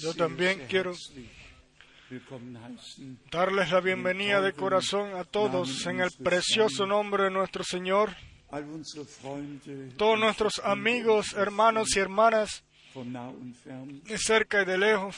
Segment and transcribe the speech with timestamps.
[0.00, 0.94] Yo también quiero
[3.30, 8.14] darles la bienvenida de corazón a todos en el precioso nombre de nuestro Señor.
[9.96, 12.64] Todos nuestros amigos, hermanos y hermanas
[12.94, 15.16] de cerca y de lejos,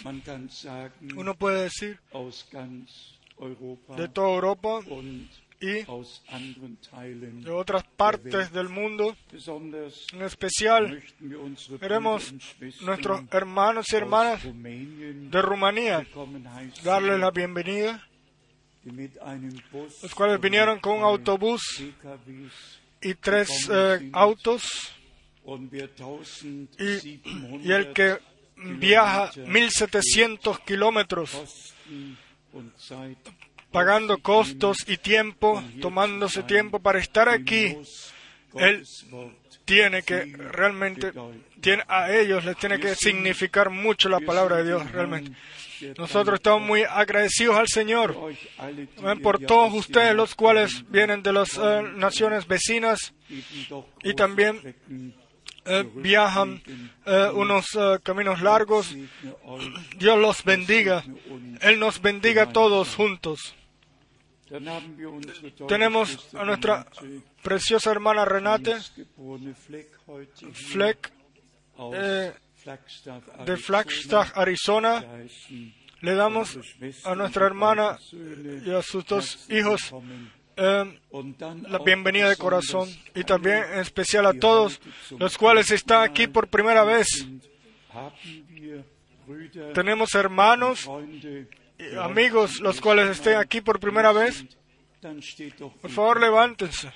[1.16, 2.00] uno puede decir,
[3.96, 4.80] de toda Europa
[5.60, 9.14] y de otras partes del mundo.
[10.12, 11.02] En especial,
[11.78, 12.32] queremos
[12.80, 16.06] nuestros hermanos y hermanas de Rumanía
[16.82, 18.02] darles la bienvenida,
[18.82, 21.62] los cuales vinieron con un autobús
[23.02, 24.94] y tres eh, autos
[26.78, 27.20] y,
[27.62, 28.18] y, el que
[28.56, 31.74] viaja 1700 kilómetros
[33.70, 37.76] pagando costos y tiempo, tomándose tiempo para estar aquí,
[38.54, 38.84] Él
[39.64, 41.12] tiene que realmente,
[41.60, 45.32] tiene, a ellos les tiene que significar mucho la palabra de Dios, realmente.
[45.96, 48.16] Nosotros estamos muy agradecidos al Señor
[49.22, 53.14] por todos ustedes, los cuales vienen de las eh, naciones vecinas
[54.02, 54.76] y también
[55.64, 56.60] eh, viajan
[57.06, 57.66] eh, unos
[58.02, 58.94] caminos largos.
[59.96, 61.04] Dios los bendiga.
[61.62, 63.54] Él nos bendiga a todos juntos.
[65.68, 66.86] Tenemos a nuestra
[67.42, 68.76] preciosa hermana Renate
[70.52, 71.12] Fleck
[71.92, 72.32] eh,
[73.46, 75.04] de Flagstaff, Arizona.
[76.00, 76.58] Le damos
[77.04, 79.92] a nuestra hermana y a sus dos hijos
[80.56, 80.98] eh,
[81.68, 84.80] la bienvenida de corazón y también en especial a todos
[85.18, 87.06] los cuales están aquí por primera vez.
[89.74, 90.88] Tenemos hermanos
[92.00, 94.44] amigos, los cuales estén aquí por primera vez,
[95.80, 96.92] por favor levántense.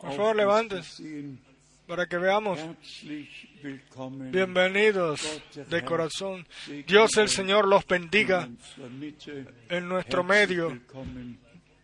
[0.00, 1.02] Por favor levántense
[1.86, 2.58] para que veamos.
[4.30, 6.46] Bienvenidos de corazón.
[6.86, 8.48] Dios el Señor los bendiga
[9.68, 10.80] en nuestro medio.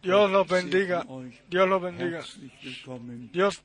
[0.03, 1.07] Dios los bendiga.
[1.49, 2.25] Dios los bendiga.
[3.33, 3.63] Dios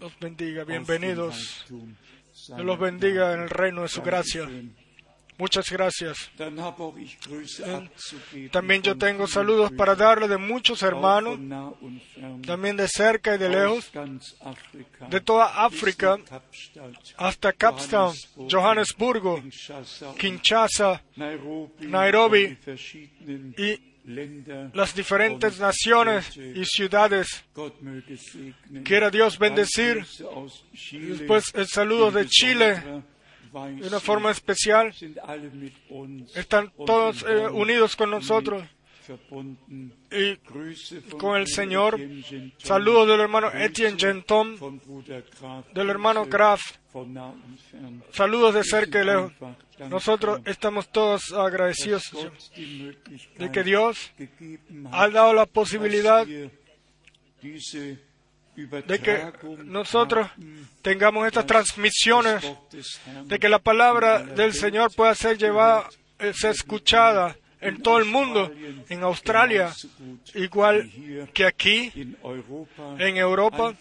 [0.00, 0.64] los bendiga.
[0.64, 1.64] Bienvenidos.
[1.68, 4.48] Dios los bendiga en el reino de su gracia.
[5.38, 6.30] Muchas gracias.
[8.50, 11.38] También yo tengo saludos para darle de muchos hermanos,
[12.46, 13.90] también de cerca y de lejos,
[15.08, 16.18] de toda África
[17.16, 18.14] hasta Capstown,
[18.50, 19.42] Johannesburgo,
[20.18, 22.58] Kinshasa, Nairobi
[23.56, 23.92] y
[24.74, 27.44] las diferentes naciones y ciudades.
[28.84, 30.04] Quiera Dios bendecir.
[30.92, 32.82] Después el saludo de Chile,
[33.52, 34.94] de una forma especial.
[36.34, 38.64] Están todos eh, unidos con nosotros
[40.10, 40.36] y
[41.16, 41.98] con el Señor.
[42.58, 44.56] Saludos del hermano Etienne Genton,
[45.74, 46.62] del hermano Graf.
[48.12, 49.32] Saludos de cerca y lejos.
[49.88, 52.04] Nosotros estamos todos agradecidos
[53.38, 54.12] de que Dios
[54.92, 56.26] ha dado la posibilidad
[58.54, 59.32] de que
[59.64, 60.28] nosotros
[60.82, 62.42] tengamos estas transmisiones,
[63.24, 68.04] de que la palabra del Señor pueda ser llevada, eh, ser escuchada en todo el
[68.04, 68.52] mundo,
[68.88, 69.72] en Australia,
[70.34, 70.90] igual
[71.32, 73.72] que aquí, en Europa.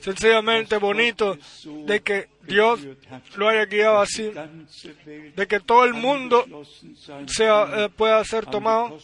[0.00, 1.38] Sencillamente bonito
[1.86, 2.80] de que Dios
[3.36, 4.30] lo haya guiado así,
[5.34, 6.44] de que todo el mundo
[7.26, 8.98] sea, eh, pueda ser tomado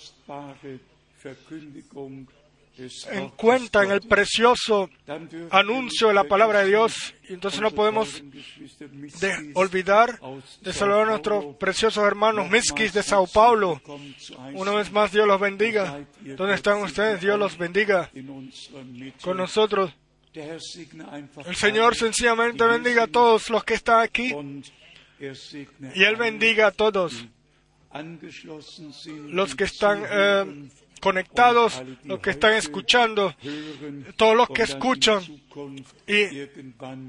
[2.76, 4.90] en cuenta en el precioso
[5.50, 7.14] anuncio de la palabra de Dios.
[7.28, 8.22] Y entonces no podemos
[9.54, 10.20] olvidar
[10.60, 13.80] de saludar a nuestros preciosos hermanos Miskis de Sao Paulo.
[14.54, 16.04] Una vez más, Dios los bendiga.
[16.20, 17.20] ¿Dónde están ustedes?
[17.20, 18.10] Dios los bendiga
[19.22, 19.92] con nosotros.
[20.34, 24.34] El Señor sencillamente bendiga a todos los que están aquí
[25.20, 27.24] y Él bendiga a todos
[29.28, 30.68] los que están eh,
[31.04, 33.34] conectados, los que están escuchando,
[34.16, 35.22] todos los que escuchan
[36.06, 36.48] y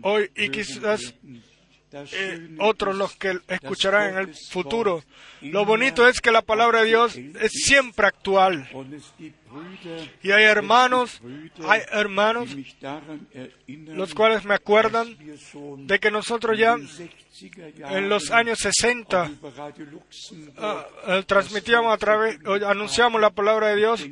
[0.01, 1.13] hoy y quizás
[2.11, 5.01] eh, otros los que escucharán en el futuro.
[5.39, 8.67] Lo bonito es que la palabra de Dios es siempre actual.
[10.21, 11.21] Y hay hermanos,
[11.65, 12.49] hay hermanos,
[13.67, 15.15] los cuales me acuerdan
[15.87, 16.75] de que nosotros ya
[17.89, 19.31] en los años 60
[20.57, 24.05] ah, eh, transmitíamos a través, anunciamos la palabra de Dios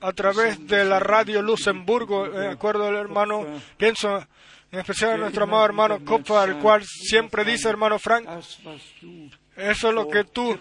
[0.00, 3.46] a través de la radio Luxemburgo, de acuerdo al hermano,
[3.76, 4.26] pienso
[4.72, 8.26] en especial a nuestro amado hermano Kopfer, el cual siempre dice, hermano Frank,
[9.56, 10.58] eso es lo que tú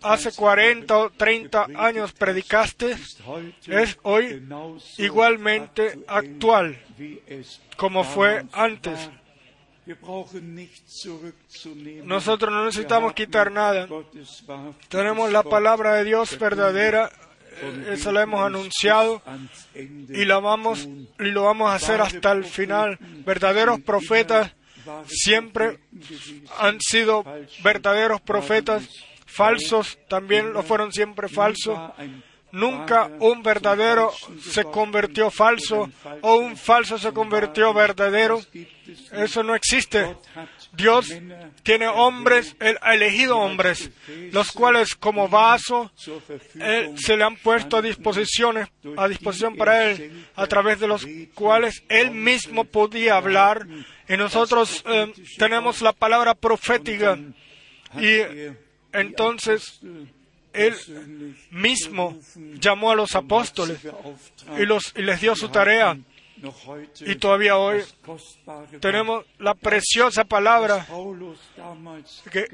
[0.00, 2.96] hace 40 o 30 años predicaste,
[3.66, 4.48] es hoy
[4.96, 6.80] igualmente actual
[7.76, 9.10] como fue antes.
[12.04, 13.88] Nosotros no necesitamos quitar nada.
[14.88, 17.10] Tenemos la palabra de Dios verdadera,
[17.60, 19.22] eh, esa la hemos anunciado
[19.74, 20.88] y la vamos
[21.18, 22.98] y lo vamos a hacer hasta el final.
[23.24, 24.52] Verdaderos profetas
[25.06, 25.78] siempre
[26.58, 27.24] han sido
[27.62, 28.88] verdaderos profetas,
[29.26, 31.78] falsos también lo fueron siempre falsos.
[32.54, 35.90] Nunca un verdadero se convirtió falso
[36.20, 38.40] o un falso se convirtió verdadero.
[39.10, 40.16] Eso no existe.
[40.72, 41.12] Dios
[41.64, 43.90] tiene hombres, Él ha elegido hombres,
[44.30, 50.46] los cuales como vaso se le han puesto a disposición, a disposición para Él, a
[50.46, 51.04] través de los
[51.34, 53.66] cuales Él mismo podía hablar.
[54.08, 57.18] Y nosotros eh, tenemos la palabra profética.
[57.96, 58.20] Y
[58.92, 59.80] entonces
[60.54, 62.18] él mismo
[62.60, 63.80] llamó a los apóstoles
[64.58, 65.96] y, los, y les dio su tarea.
[67.00, 67.82] Y todavía hoy
[68.80, 70.86] tenemos la preciosa palabra
[72.30, 72.46] que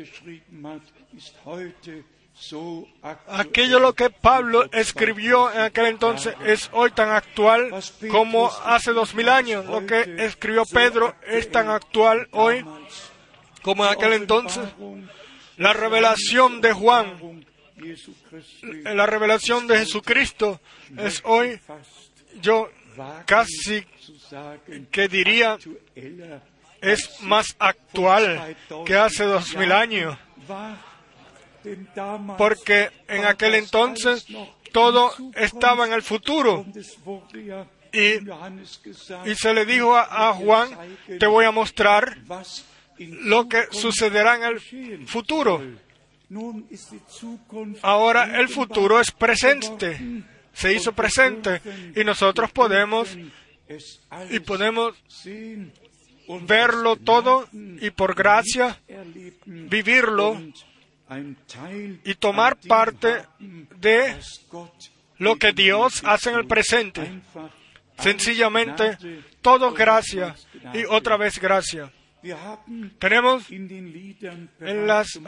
[3.26, 7.70] aquello lo que Pablo escribió en aquel entonces es hoy tan actual
[8.10, 9.66] como hace dos mil años.
[9.66, 12.64] Lo que escribió Pedro es tan actual hoy
[13.62, 14.64] como en aquel entonces.
[15.56, 17.44] La revelación de Juan
[18.84, 20.60] la revelación de Jesucristo
[20.96, 21.58] es hoy,
[22.40, 22.70] yo
[23.26, 23.86] casi
[24.90, 25.58] que diría,
[26.80, 30.16] es más actual que hace dos mil años.
[32.38, 34.26] Porque en aquel entonces
[34.72, 36.64] todo estaba en el futuro.
[37.92, 40.70] Y, se le dijo a Juan,
[41.18, 42.18] te voy a mostrar
[42.98, 45.62] lo que sucederá en el futuro.
[47.82, 49.98] Ahora el futuro es presente,
[50.52, 51.60] se hizo presente.
[51.96, 53.16] y nosotros podemos
[54.30, 54.94] y podemos
[56.42, 58.80] verlo todo y por gracia
[59.46, 60.40] vivirlo
[62.04, 63.24] y tomar parte
[63.76, 64.16] de
[65.18, 67.20] lo que Dios hace en el presente.
[67.98, 68.96] Sencillamente,
[69.42, 70.34] todo gracia
[70.72, 71.92] y otra vez gracia.
[72.98, 75.18] Tenemos en las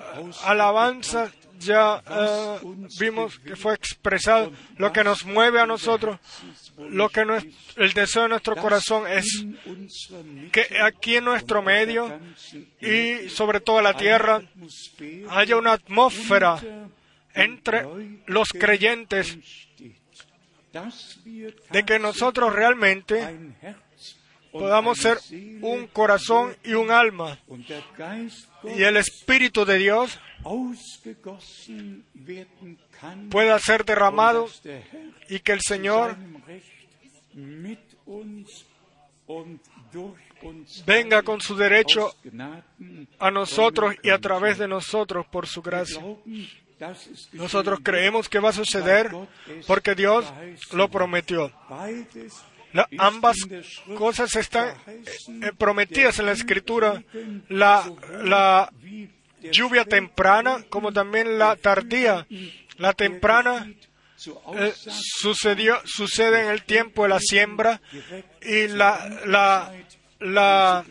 [0.45, 2.59] alabanzas ya eh,
[2.99, 6.19] vimos que fue expresado lo que nos mueve a nosotros,
[6.77, 7.25] lo que
[7.77, 9.45] el deseo de nuestro corazón es
[10.51, 12.21] que aquí en nuestro medio
[12.81, 14.43] y sobre todo en la tierra
[15.31, 16.61] haya una atmósfera
[17.35, 17.87] entre
[18.27, 19.39] los creyentes
[21.71, 23.55] de que nosotros realmente
[24.53, 25.19] podamos ser
[25.63, 27.39] un corazón y un alma.
[28.77, 30.19] Y el Espíritu de Dios
[33.31, 34.49] pueda ser derramado
[35.29, 36.17] y que el Señor
[40.87, 42.15] venga con su derecho
[43.19, 46.03] a nosotros y a través de nosotros por su gracia.
[47.33, 49.11] Nosotros creemos que va a suceder
[49.67, 50.25] porque Dios
[50.73, 51.53] lo prometió
[52.99, 53.37] ambas
[53.97, 57.03] cosas están eh, prometidas en la escritura.
[57.49, 58.71] La,
[59.51, 62.27] lluvia temprana como también la tardía.
[62.79, 63.73] La temprana
[64.55, 67.81] eh, sucedió, sucede en el tiempo de la siembra
[68.41, 69.73] y la, la,
[70.21, 70.85] la,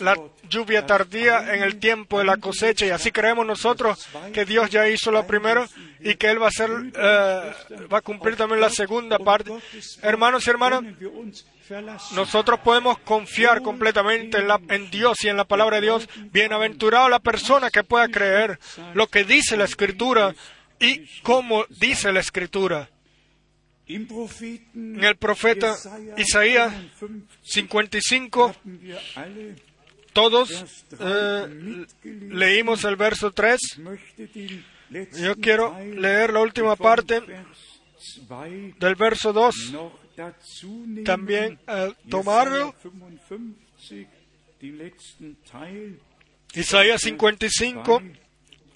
[0.00, 0.16] la
[0.48, 4.88] lluvia tardía en el tiempo de la cosecha y así creemos nosotros que Dios ya
[4.88, 5.66] hizo lo primero
[6.00, 9.52] y que Él va a hacer, eh, va a cumplir también la segunda parte.
[10.02, 10.82] Hermanos y hermanas,
[12.12, 16.08] nosotros podemos confiar completamente en, en, Dios y en la palabra de Dios.
[16.30, 18.58] Bienaventurado la persona que pueda creer
[18.94, 20.34] lo que dice la Escritura
[20.78, 22.88] y cómo dice la Escritura.
[23.86, 25.76] En el profeta
[26.16, 26.72] Isaías
[27.42, 28.54] 55,
[30.14, 31.86] todos eh,
[32.30, 33.60] leímos el verso 3.
[35.20, 37.20] Yo quiero leer la última parte
[38.78, 39.74] del verso 2.
[41.04, 42.74] También eh, tomarlo.
[46.54, 48.02] Isaías 55,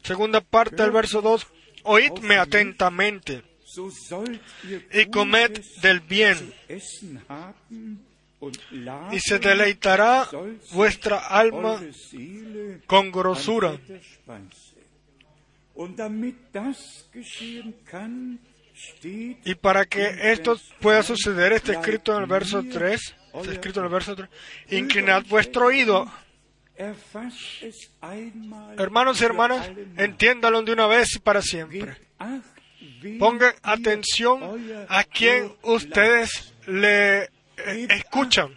[0.03, 1.47] segunda parte del verso 2.
[1.85, 3.48] Oídme atentamente
[4.92, 6.52] y comed del bien,
[9.12, 10.28] y se deleitará
[10.73, 11.80] vuestra alma
[12.87, 13.78] con grosura.
[19.44, 23.87] Y para que esto pueda suceder, está escrito en el verso 3, está escrito en
[23.87, 24.28] el verso 3,
[24.70, 26.06] inclinad vuestro oído.
[28.76, 31.97] Hermanos y hermanas, entiéndalo de una vez y para siempre.
[33.18, 37.28] Pongan atención a quien ustedes le eh,
[37.90, 38.54] escuchan.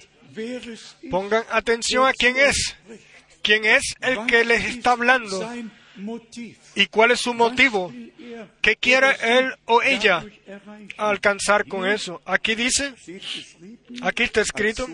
[1.09, 2.75] Pongan atención a quién es.
[3.41, 5.49] ¿Quién es el que les está hablando?
[6.75, 7.93] ¿Y cuál es su motivo?
[8.61, 10.23] ¿Qué quiere él o ella
[10.97, 12.21] alcanzar con eso?
[12.25, 12.93] Aquí dice,
[14.01, 14.87] aquí está escrito,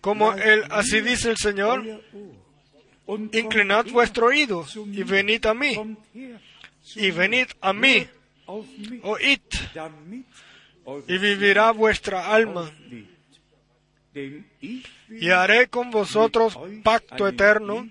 [0.00, 2.02] como él, así dice el Señor,
[3.32, 5.96] inclinad vuestro oído y venid a mí,
[6.96, 8.06] y venid a mí,
[8.46, 9.40] oíd,
[11.08, 12.70] y vivirá vuestra alma.
[15.10, 17.88] Y haré con vosotros pacto eterno.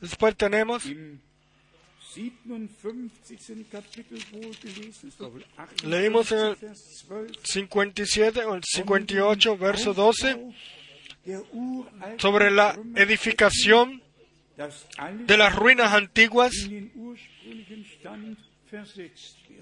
[0.00, 0.84] Después tenemos
[5.84, 6.56] Leímos en el
[7.42, 10.54] 57 o el 58, verso 12,
[12.16, 14.02] sobre la edificación
[15.26, 16.52] de las ruinas antiguas,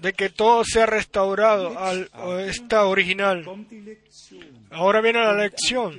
[0.01, 2.09] de que todo sea restaurado al
[2.47, 3.45] esta original.
[4.71, 5.95] Ahora viene la lección.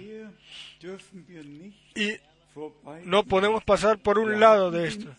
[1.94, 2.16] Y
[3.04, 5.14] no podemos pasar por un lado de esto.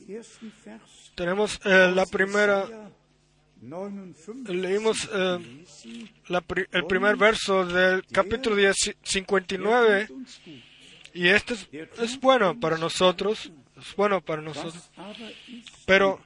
[1.15, 2.65] Tenemos eh, la primera,
[4.45, 5.65] leímos eh,
[6.71, 8.55] el primer verso del capítulo
[9.03, 10.09] 59
[11.13, 14.89] y esto es, bueno para nosotros, es bueno para nosotros.
[15.85, 16.19] Pero,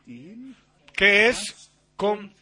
[0.96, 2.34] ¿qué es con,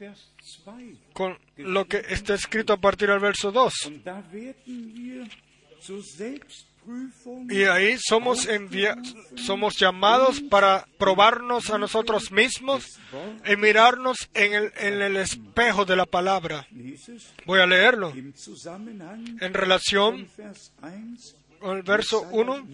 [1.14, 3.74] con lo que está escrito a partir del verso 2?
[7.50, 8.48] Y ahí somos,
[9.36, 13.00] somos llamados para probarnos a nosotros mismos
[13.46, 16.68] y mirarnos en el, en el espejo de la palabra.
[17.46, 18.12] Voy a leerlo.
[18.16, 20.28] En relación
[21.60, 22.68] con el verso 1,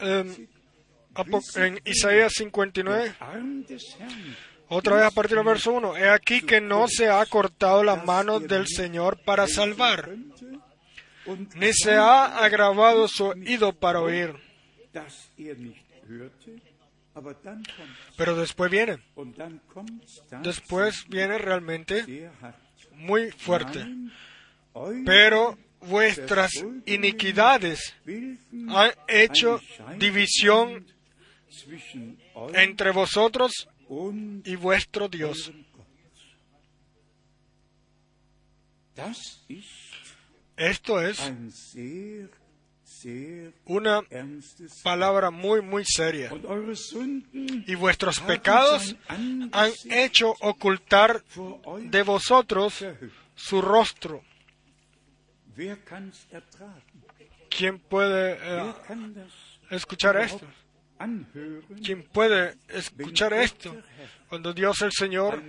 [0.00, 0.48] em,
[1.56, 3.14] en Isaías 59,
[4.68, 7.96] otra vez a partir del verso 1, he aquí que no se ha cortado la
[7.96, 10.10] mano del Señor para salvar
[11.54, 14.34] ni se ha agravado su oído para oír.
[18.16, 18.98] Pero después viene.
[20.42, 22.30] Después viene realmente
[22.94, 23.86] muy fuerte.
[25.04, 26.52] Pero vuestras
[26.86, 27.94] iniquidades
[28.68, 29.60] han hecho
[29.98, 30.86] división
[32.54, 33.68] entre vosotros
[34.44, 35.52] y vuestro Dios.
[40.56, 41.20] Esto es
[43.64, 44.02] una
[44.82, 46.30] palabra muy, muy seria.
[47.66, 49.50] Y vuestros pecados han
[49.90, 51.22] hecho ocultar
[51.82, 52.84] de vosotros
[53.34, 54.22] su rostro.
[57.50, 58.74] ¿Quién puede eh,
[59.70, 60.46] escuchar esto?
[61.84, 63.76] ¿Quién puede escuchar esto?
[64.28, 65.42] Cuando Dios el Señor,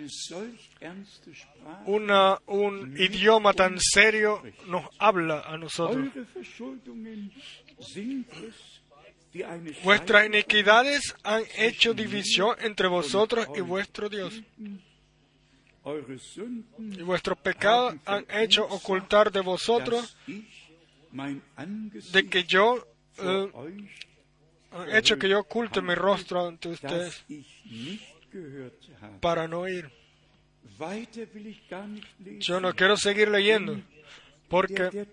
[1.86, 6.10] una, un idioma tan serio, nos habla a nosotros.
[9.84, 14.42] Vuestras iniquidades han hecho división entre vosotros y vuestro Dios.
[16.78, 20.16] Y vuestros pecados han hecho ocultar de vosotros
[22.12, 22.86] de que yo
[23.18, 23.52] eh,
[24.92, 27.26] hecho que yo oculte mi rostro ante ustedes
[29.20, 29.90] para no ir.
[32.40, 33.82] Yo no quiero seguir leyendo
[34.50, 35.08] porque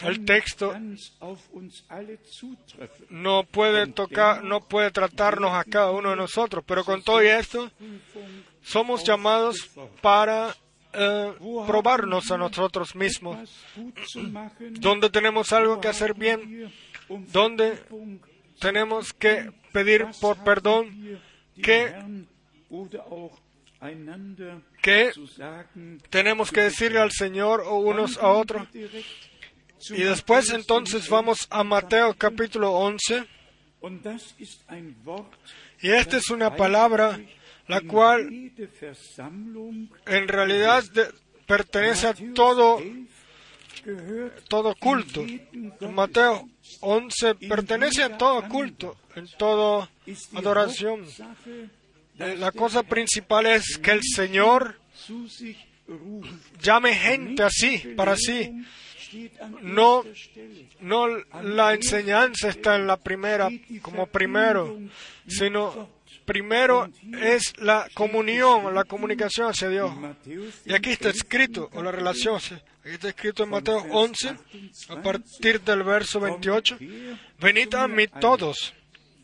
[0.00, 0.74] el texto
[3.10, 7.70] no puede tocar, no puede tratarnos a cada uno de nosotros, pero con todo esto
[8.62, 10.56] somos llamados para
[10.92, 11.32] eh,
[11.66, 13.38] probarnos a nosotros mismos,
[14.80, 16.72] donde tenemos algo que hacer bien,
[17.32, 17.78] donde
[18.60, 21.20] tenemos que pedir por perdón
[21.60, 21.94] que,
[24.82, 25.10] que
[26.10, 28.68] tenemos que decirle al Señor o unos a otros.
[29.90, 33.26] Y después entonces vamos a Mateo capítulo 11.
[35.80, 37.18] Y esta es una palabra
[37.66, 38.52] la cual
[40.06, 40.84] en realidad
[41.46, 42.82] pertenece a todo
[44.48, 45.24] todo culto.
[45.90, 46.48] Mateo
[46.80, 49.88] 11 pertenece a todo culto, en toda
[50.34, 51.04] adoración.
[52.18, 54.78] La cosa principal es que el Señor
[56.60, 58.52] llame gente así, para sí.
[59.62, 60.04] No,
[60.80, 61.08] no
[61.42, 63.48] la enseñanza está en la primera
[63.82, 64.78] como primero,
[65.26, 65.88] sino
[66.24, 66.88] primero
[67.20, 69.92] es la comunión, la comunicación hacia Dios.
[70.64, 72.38] Y aquí está escrito, o la relación,
[72.80, 74.36] aquí está escrito en Mateo 11,
[74.88, 76.78] a partir del verso 28,
[77.38, 78.74] venid a mí todos,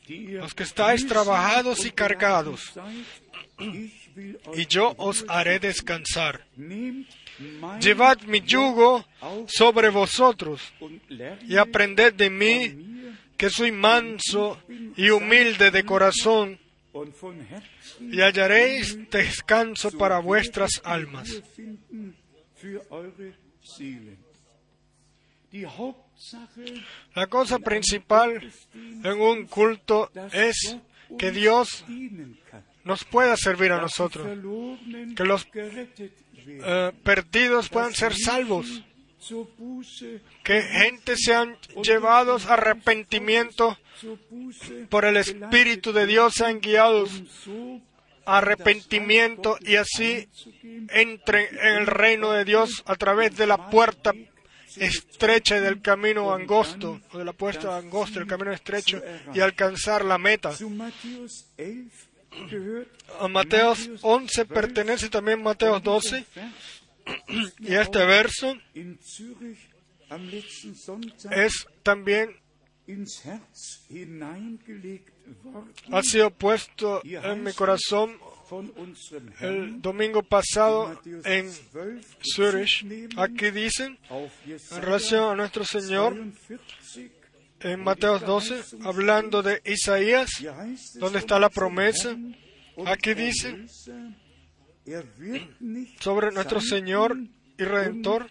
[0.09, 2.73] los que estáis trabajados y cargados,
[3.59, 6.45] y yo os haré descansar.
[7.81, 9.05] llevad mi yugo
[9.47, 10.63] sobre vosotros
[11.47, 12.87] y aprended de mí
[13.37, 14.59] que soy manso
[14.97, 16.59] y humilde de corazón
[18.01, 21.43] y hallaréis descanso para vuestras almas.
[27.15, 30.77] La cosa principal en un culto es
[31.19, 31.85] que Dios
[32.85, 34.27] nos pueda servir a nosotros,
[35.17, 38.83] que los eh, perdidos puedan ser salvos,
[40.45, 43.77] que gente sean llevados a arrepentimiento
[44.89, 47.11] por el Espíritu de Dios, sean guiados
[48.27, 50.29] arrepentimiento y así
[50.91, 54.13] entren en el reino de Dios a través de la puerta
[54.77, 59.01] estrecha del camino angosto, o de la puerta angosta, del camino estrecho,
[59.33, 60.53] y alcanzar la meta.
[63.19, 66.27] A Mateos 11 pertenece también Mateos 12,
[67.61, 68.55] y este verso
[71.31, 72.37] es también
[75.91, 78.19] ha sido puesto en mi corazón
[79.41, 81.51] el domingo pasado en
[82.23, 82.87] Zurich.
[83.17, 86.17] Aquí dicen, en relación a nuestro Señor,
[87.61, 90.31] en Mateo 12, hablando de Isaías,
[90.95, 92.17] donde está la promesa,
[92.87, 93.67] aquí dice
[96.01, 97.19] sobre nuestro Señor
[97.59, 98.29] y Redentor,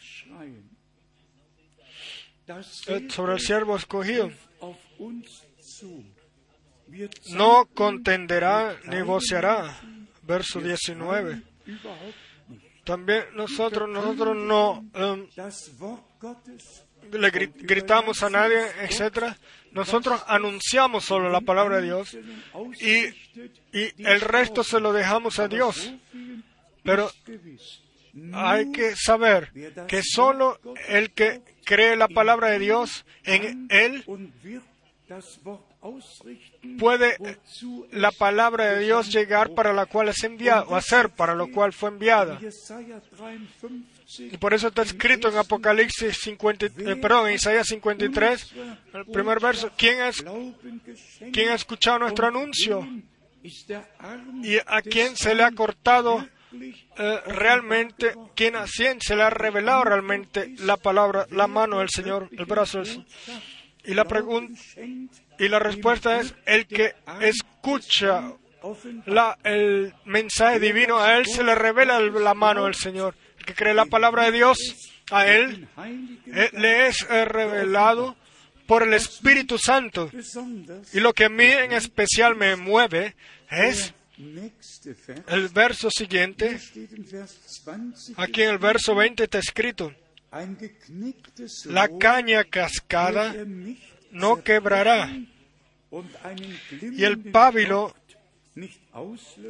[2.87, 4.31] eh, sobre el siervo escogido.
[7.31, 9.01] No contenderá ni
[10.23, 11.41] verso 19.
[12.83, 15.27] También nosotros, nosotros no um,
[17.11, 19.35] le gritamos a nadie, etc.
[19.71, 22.17] Nosotros anunciamos solo la palabra de Dios
[22.79, 23.05] y,
[23.77, 25.93] y el resto se lo dejamos a Dios.
[26.83, 27.11] Pero
[28.33, 29.51] hay que saber
[29.87, 34.05] que solo el que cree la palabra de Dios, en él
[36.79, 37.17] puede
[37.91, 41.73] la palabra de Dios llegar para la cual es enviada, o hacer para lo cual
[41.73, 42.39] fue enviada.
[44.19, 48.53] Y por eso está escrito en Apocalipsis 50, eh, perdón, en Isaías 53,
[48.93, 50.23] el primer verso, ¿quién, es,
[51.31, 52.87] ¿quién ha escuchado nuestro anuncio?
[53.41, 56.27] ¿Y a quién se le ha cortado
[56.97, 61.89] eh, realmente, quién a quién se le ha revelado realmente la palabra, la mano del
[61.89, 63.05] Señor, el brazo del Señor?
[63.83, 64.59] Y la pregunta
[65.39, 68.33] y la respuesta es el que escucha
[69.05, 73.15] la, el mensaje divino, a él se le revela la mano del Señor.
[73.39, 74.57] El que cree la palabra de Dios,
[75.11, 75.67] a él
[76.33, 78.15] eh, le es eh, revelado
[78.65, 80.09] por el Espíritu Santo.
[80.93, 83.15] Y lo que a mí en especial me mueve
[83.51, 83.93] es
[85.27, 86.59] el verso siguiente.
[88.17, 89.93] Aquí en el verso 20 está escrito,
[91.65, 93.33] la caña cascada
[94.15, 95.09] no quebrará,
[96.81, 97.93] y el pábilo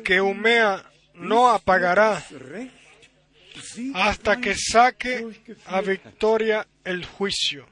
[0.04, 2.24] que humea no apagará
[3.94, 5.28] hasta que saque
[5.68, 7.68] a victoria el juicio.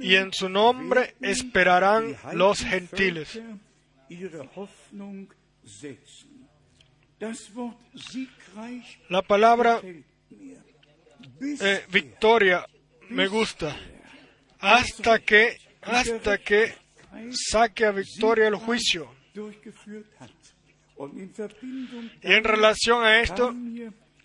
[0.00, 3.38] Y en su nombre esperarán los gentiles.
[9.10, 9.80] La palabra
[11.40, 12.66] eh, victoria
[13.10, 13.76] me gusta
[14.66, 16.74] hasta que, hasta que
[17.50, 19.08] saque a victoria el juicio.
[22.22, 23.54] Y en relación a esto,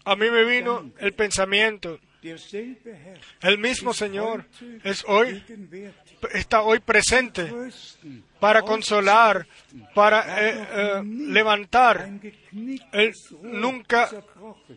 [0.06, 2.00] a mí me vino el pensamiento.
[3.42, 4.46] El mismo Señor
[4.84, 5.44] es hoy,
[6.34, 7.52] está hoy presente
[8.40, 9.48] para consolar,
[9.96, 12.10] para eh, eh, levantar.
[12.92, 14.10] Él nunca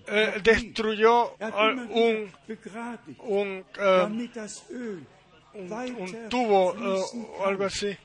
[0.07, 1.37] eh, destruyó
[1.91, 2.33] un,
[3.19, 4.19] un
[5.55, 7.97] un, tubo o algo así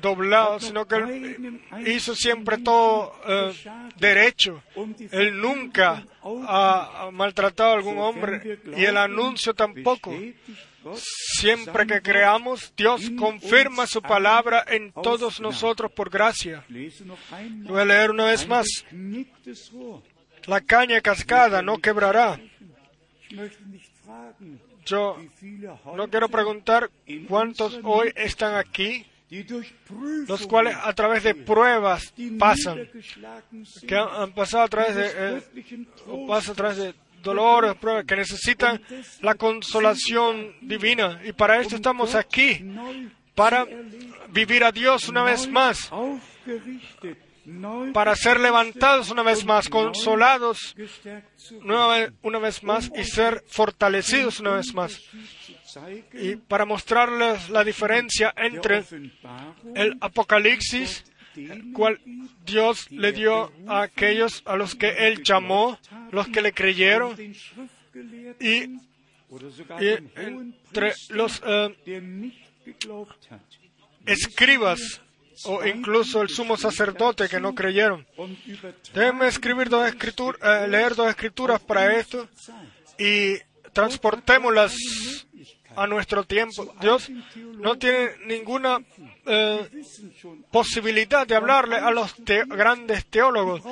[0.00, 3.52] doblado, sino que él hizo siempre todo eh,
[3.98, 4.62] derecho.
[5.10, 10.14] Él nunca ha, maltratado a algún hombre y el anuncio tampoco.
[10.94, 16.64] Siempre que creamos, Dios confirma su palabra en todos nosotros por gracia.
[16.68, 18.66] Voy a leer una vez más.
[20.46, 22.40] La caña cascada no quebrará.
[24.88, 25.18] Yo
[25.96, 26.90] no quiero preguntar
[27.28, 29.04] cuántos hoy están aquí,
[30.26, 32.88] los cuales a través de pruebas pasan,
[33.86, 35.42] que han, pasado a través de, eh,
[36.26, 38.80] pasan a través de dolores, pruebas, que necesitan
[39.20, 41.20] la consolación divina.
[41.22, 42.64] Y para esto estamos aquí,
[43.34, 43.66] para
[44.30, 45.90] vivir a Dios una vez más,
[47.92, 50.74] para ser levantados una vez más, consolados
[51.62, 55.00] una vez más y ser fortalecidos una vez más.
[56.12, 58.84] Y para mostrarles la diferencia entre
[59.74, 61.04] el Apocalipsis,
[61.72, 62.00] cual
[62.44, 65.78] Dios le dio a aquellos a los que Él llamó,
[66.10, 67.16] los que le creyeron,
[68.40, 68.78] y,
[69.80, 71.74] entre los eh,
[74.06, 75.02] escribas
[75.44, 78.06] o incluso el sumo sacerdote que no creyeron.
[78.94, 82.28] Déjenme escribir dos escrituras, eh, leer dos escrituras para esto
[82.98, 83.36] y
[83.72, 85.26] transportémoslas
[85.80, 86.74] a nuestro tiempo.
[86.80, 87.10] Dios
[87.58, 88.78] no tiene ninguna
[89.26, 89.68] eh,
[90.50, 92.14] posibilidad de hablarle a los
[92.46, 93.62] grandes teólogos.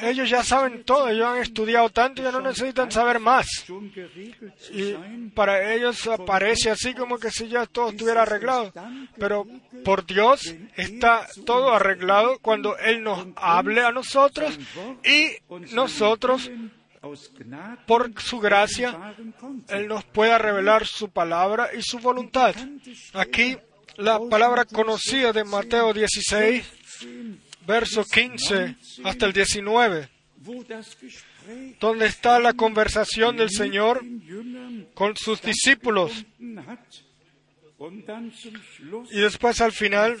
[0.00, 3.46] Ellos ya saben todo, ellos han estudiado tanto ya no necesitan saber más.
[4.72, 4.92] Y
[5.34, 8.72] para ellos parece así como que si ya todo estuviera arreglado.
[9.18, 9.46] Pero
[9.84, 14.58] por Dios está todo arreglado cuando Él nos hable a nosotros
[15.04, 15.36] y
[15.74, 16.50] nosotros
[17.86, 19.14] por su gracia,
[19.68, 22.54] Él nos pueda revelar su palabra y su voluntad.
[23.14, 23.56] Aquí
[23.96, 26.64] la palabra conocida de Mateo 16,
[27.66, 30.08] verso 15 hasta el 19,
[31.80, 34.04] donde está la conversación del Señor
[34.94, 36.24] con sus discípulos.
[39.10, 40.18] Y después al final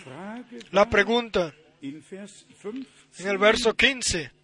[0.72, 4.35] la pregunta en el verso 15.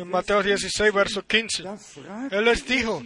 [0.00, 1.64] En Mateo 16, verso 15,
[2.30, 3.02] Él les dijo,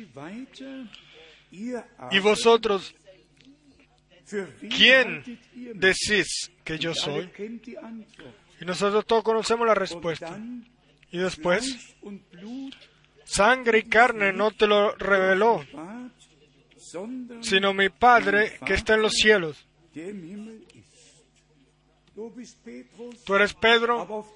[2.11, 2.95] ¿y vosotros
[4.77, 5.41] quién
[5.75, 7.31] decís que yo soy?
[8.61, 10.39] Y nosotros todos conocemos la respuesta.
[11.11, 11.95] Y después,
[13.25, 15.65] sangre y carne no te lo reveló,
[17.41, 19.67] sino mi Padre que está en los cielos.
[23.25, 24.27] Tú eres Pedro,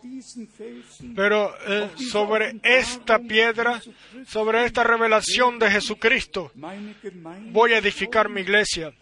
[1.14, 3.80] pero eh, sobre esta piedra,
[4.26, 6.50] sobre esta revelación de Jesucristo,
[7.50, 8.94] voy a edificar mi iglesia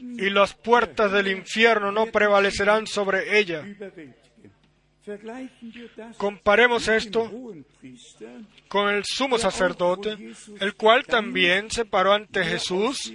[0.00, 3.64] y las puertas del infierno no prevalecerán sobre ella.
[6.18, 7.30] Comparemos esto
[8.68, 10.16] con el sumo sacerdote,
[10.60, 13.14] el cual también se paró ante Jesús,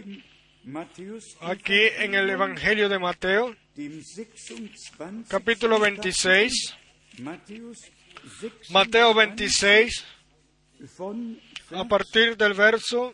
[1.41, 3.55] aquí en el Evangelio de Mateo,
[5.27, 6.75] capítulo 26,
[8.69, 10.05] Mateo 26,
[11.71, 13.13] a partir del verso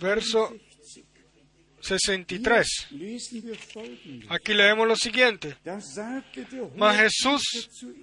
[0.00, 0.54] verso
[1.80, 2.88] 63.
[4.28, 5.56] Aquí leemos lo siguiente.
[6.76, 7.42] Mas Jesús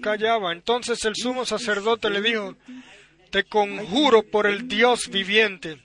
[0.01, 0.51] callaba.
[0.51, 2.55] Entonces el sumo sacerdote le dijo,
[3.29, 5.79] te conjuro por el Dios viviente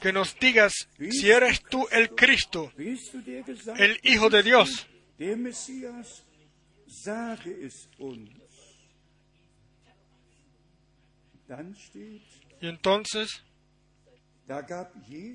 [0.00, 4.86] que nos digas si eres tú el Cristo, el Hijo de Dios.
[12.60, 13.42] Y entonces,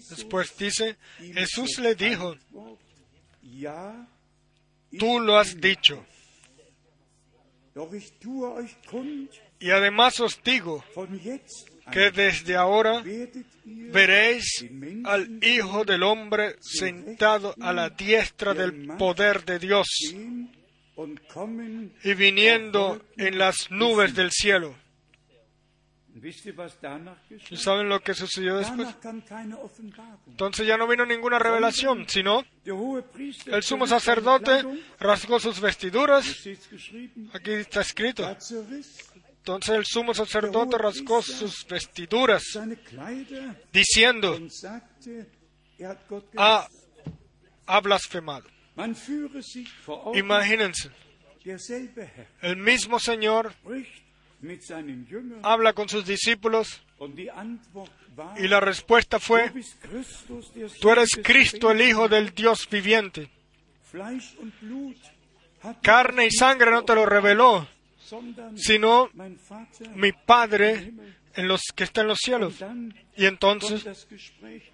[0.09, 2.36] después dice, Jesús le dijo,
[4.99, 6.05] tú lo has dicho.
[9.59, 10.83] Y además os digo
[11.91, 13.04] que desde ahora
[13.65, 14.65] veréis
[15.06, 19.88] al Hijo del Hombre sentado a la diestra del poder de Dios
[22.04, 24.76] y viniendo en las nubes del cielo.
[27.50, 28.88] ¿Y saben lo que sucedió después?
[30.28, 32.43] Entonces ya no vino ninguna revelación, sino
[33.48, 34.63] el sumo sacerdote
[35.00, 36.48] rasgó sus vestiduras.
[37.34, 38.38] Aquí está escrito.
[39.43, 42.43] Entonces el sumo sacerdote rasgó sus vestiduras,
[43.73, 44.39] diciendo,
[46.38, 46.67] ha,
[47.65, 48.45] ha blasfemado.
[50.13, 50.91] Imagínense,
[52.41, 53.53] el mismo Señor
[55.41, 56.82] habla con sus discípulos
[58.38, 59.51] y la respuesta fue,
[60.79, 63.29] tú eres Cristo el Hijo del Dios viviente.
[65.82, 67.67] Carne y sangre no te lo reveló,
[68.56, 69.10] sino
[69.96, 70.94] mi Padre
[71.36, 72.63] en los que está en los cielos.
[73.16, 74.08] Y entonces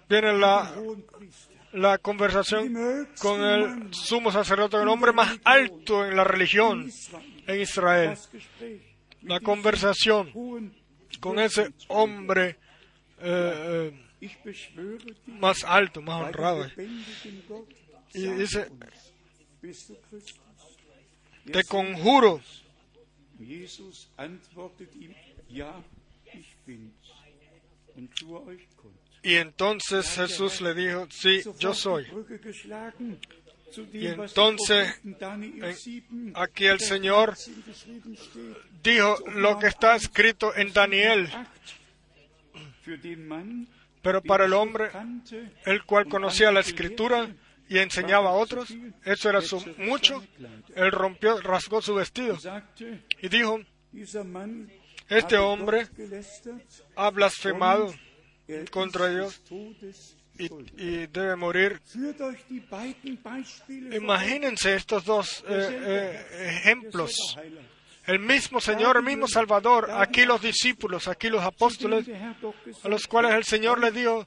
[0.08, 0.74] viene la,
[1.72, 6.90] la conversación con el sumo sacerdote, el hombre más alto en la religión
[7.46, 8.16] en Israel.
[9.22, 10.32] La conversación
[11.20, 12.58] con ese hombre
[13.22, 14.30] eh, eh,
[15.26, 16.66] más alto, más honrado.
[18.12, 18.68] Y dice,
[21.50, 22.40] te conjuro
[29.22, 32.06] Y entonces Jesús le dijo, sí, yo soy.
[33.92, 35.00] Y entonces
[36.34, 37.36] aquí el Señor
[38.82, 41.28] dijo lo que está escrito en Daniel.
[44.02, 44.90] Pero para el hombre,
[45.66, 47.28] el cual conocía la escritura
[47.70, 50.24] y enseñaba a otros, eso era su mucho,
[50.74, 52.36] él rompió, rasgó su vestido
[53.22, 53.60] y dijo,
[55.08, 55.86] este hombre
[56.96, 57.94] ha blasfemado
[58.72, 59.40] contra Dios
[60.36, 61.80] y, debe morir.
[63.92, 67.38] Imagínense estos dos eh, eh, ejemplos.
[68.10, 72.08] El mismo Señor, el mismo Salvador, aquí los discípulos, aquí los apóstoles,
[72.82, 74.26] a los cuales el Señor les dio,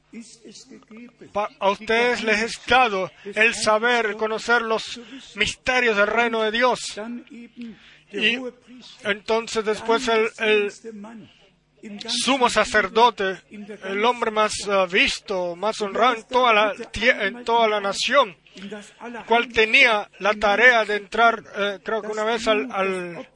[1.60, 5.02] a ustedes les es dado el saber, el conocer los
[5.36, 6.80] misterios del reino de Dios.
[8.14, 8.38] Y
[9.04, 10.72] entonces después el
[12.08, 17.80] sumo sacerdote, el hombre más eh, visto, más honrado en toda la, en toda la
[17.80, 18.36] nación,
[19.28, 23.28] cual tenía la tarea de entrar, eh, creo que una vez al,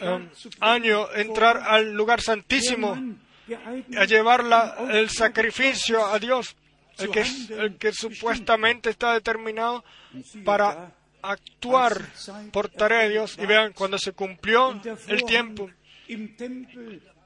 [0.00, 0.28] eh,
[0.60, 2.96] año, entrar al lugar santísimo,
[3.96, 4.44] a llevar
[4.90, 6.56] el sacrificio a Dios,
[6.98, 9.84] el que supuestamente está determinado
[10.44, 12.06] para actuar
[12.52, 13.36] por tarea de Dios.
[13.38, 15.70] Y vean, cuando se cumplió el tiempo,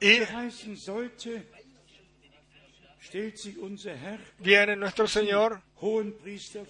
[0.01, 0.19] y
[4.39, 5.61] viene nuestro Señor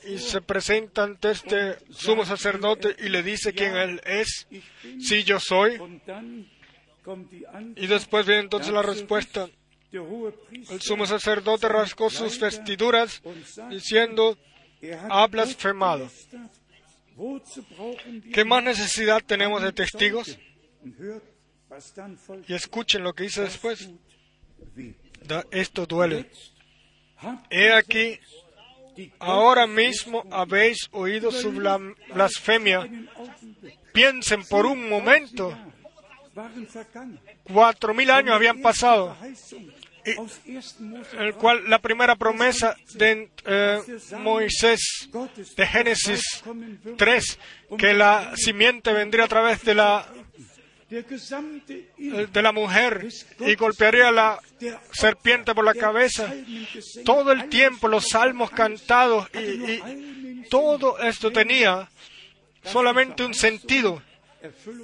[0.08, 4.48] y se presenta ante este sumo sacerdote y le dice quién Él es,
[5.00, 5.80] si yo soy.
[7.76, 9.50] Y después viene entonces la respuesta.
[9.92, 13.22] El sumo sacerdote rascó sus vestiduras
[13.70, 14.38] diciendo,
[15.10, 16.10] ha blasfemado.
[18.34, 20.38] ¿Qué más necesidad tenemos de testigos?
[22.48, 23.90] Y escuchen lo que dice después.
[25.52, 26.30] esto duele.
[27.50, 28.20] He aquí,
[29.20, 32.88] ahora mismo habéis oído su blasfemia.
[33.94, 35.58] Piensen por un momento.
[37.44, 39.16] Cuatro mil años habían pasado
[41.18, 43.82] el cual la primera promesa de eh,
[44.20, 45.10] Moisés
[45.56, 46.44] de Génesis
[46.98, 47.40] 3,
[47.78, 50.08] que la simiente vendría a través de la
[50.90, 53.08] de la mujer
[53.40, 54.40] y golpearía a la
[54.92, 56.32] serpiente por la cabeza.
[57.04, 61.90] Todo el tiempo los salmos cantados y, todo esto tenía
[62.64, 64.02] solamente un sentido.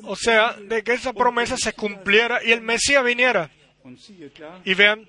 [0.03, 3.51] O sea, de que esa promesa se cumpliera y el Mesías viniera.
[4.65, 5.07] Y vean,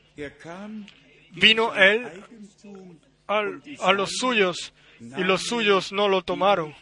[1.31, 2.07] vino él
[3.27, 6.75] a los suyos y los suyos no lo tomaron.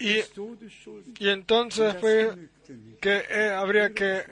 [0.00, 2.48] Y, entonces fue
[3.00, 4.24] que eh, habría que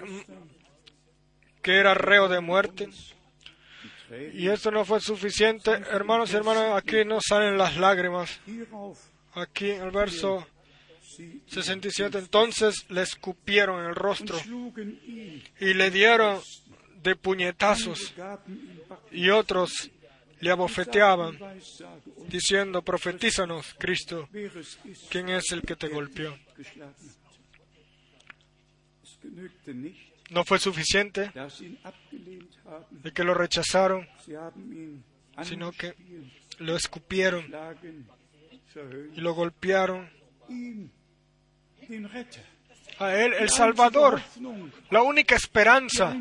[1.62, 2.88] que era reo de muerte.
[4.32, 5.70] Y eso no fue suficiente.
[5.70, 8.40] Hermanos y hermanas, aquí no salen las lágrimas.
[9.34, 10.46] Aquí en el verso
[11.46, 12.18] 67.
[12.18, 14.38] Entonces le escupieron el rostro
[15.60, 16.40] y le dieron
[17.02, 18.14] de puñetazos
[19.12, 19.90] y otros
[20.40, 21.38] le abofeteaban,
[22.28, 24.28] diciendo, profetízanos, Cristo,
[25.10, 26.36] ¿quién es el que te golpeó?
[30.30, 31.32] No fue suficiente
[32.90, 34.06] de que lo rechazaron,
[35.42, 35.94] sino que
[36.58, 37.46] lo escupieron
[39.14, 40.10] y lo golpearon.
[42.98, 44.20] A Él, el Salvador,
[44.90, 46.16] la única esperanza,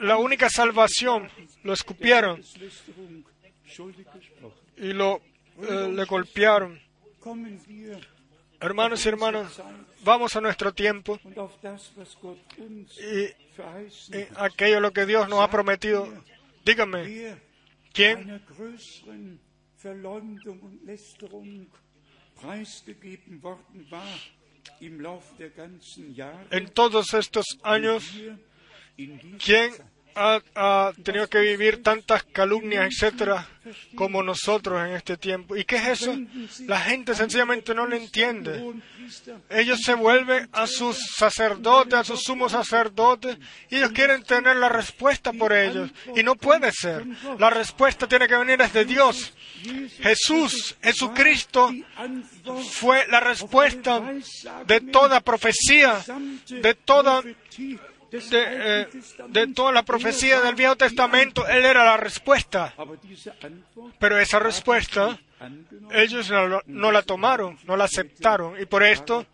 [0.00, 1.28] la única salvación,
[1.62, 2.42] lo escupieron
[4.76, 5.20] y lo
[5.60, 6.80] eh, le golpearon.
[8.60, 9.60] Hermanos y hermanas,
[10.02, 11.18] vamos a nuestro tiempo
[12.98, 16.08] y, aquello lo que Dios nos ha prometido.
[16.64, 17.36] Díganme,
[17.92, 18.40] ¿quién
[26.50, 28.04] en todos estos años,
[29.44, 29.72] ¿quién
[30.14, 33.46] ha, tenido que vivir tantas calumnias, etcétera,
[33.94, 35.56] como nosotros en este tiempo.
[35.56, 36.16] ¿Y qué es eso?
[36.66, 38.74] La gente sencillamente no lo entiende.
[39.50, 43.36] Ellos se vuelven a sus sacerdotes, a sus sumos sacerdotes,
[43.70, 45.90] y ellos quieren tener la respuesta por ellos.
[46.14, 47.04] Y no puede ser.
[47.38, 49.32] La respuesta tiene que venir desde Dios.
[50.00, 51.72] Jesús, Jesucristo,
[52.70, 54.02] fue la respuesta
[54.66, 56.02] de toda profecía,
[56.48, 57.22] de toda
[58.12, 58.88] eh,
[59.28, 62.74] de, toda la profecía del Viejo Testamento, Él era la respuesta.
[63.98, 65.18] Pero esa respuesta
[65.92, 66.30] ellos
[66.66, 68.60] no, la tomaron, no la aceptaron.
[68.60, 69.26] Y por esto,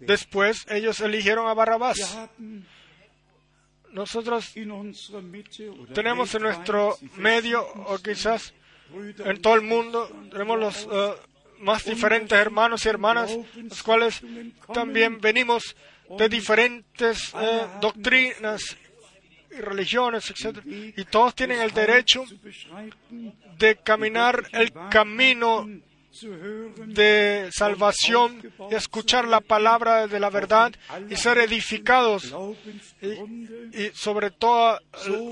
[0.00, 2.18] después ellos eligieron a Barrabás.
[3.92, 4.54] nosotros
[5.94, 8.54] tenemos en nuestro medio o quizás
[8.94, 11.14] en todo el mundo tenemos los eh,
[11.58, 14.22] más diferentes hermanos y hermanas, los cuales
[14.72, 15.76] también venimos
[16.10, 18.76] de diferentes eh, doctrinas
[19.50, 20.58] y religiones, etc.
[20.64, 22.24] Y todos tienen el derecho
[23.58, 25.66] de caminar el camino
[26.86, 28.40] de salvación
[28.70, 30.72] y escuchar la palabra de la verdad
[31.10, 32.34] y ser edificados
[33.02, 34.80] y sobre todo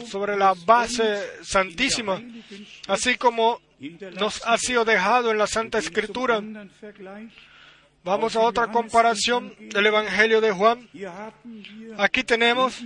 [0.07, 2.23] sobre la base santísima,
[2.89, 3.61] así como
[4.19, 6.43] nos ha sido dejado en la Santa Escritura.
[8.05, 10.88] Vamos a otra comparación del Evangelio de Juan.
[11.97, 12.79] Aquí tenemos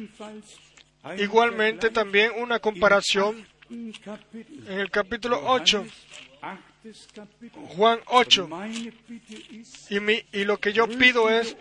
[1.19, 5.85] igualmente también una comparación en el capítulo 8,
[6.41, 7.63] Achtes Kapitel.
[7.77, 8.49] Juan 8.
[8.49, 11.57] Meine Bitte ist, Y, lo que yo pido es,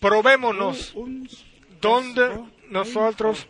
[0.00, 0.94] probémonos
[1.82, 2.30] dónde
[2.70, 3.46] nosotros,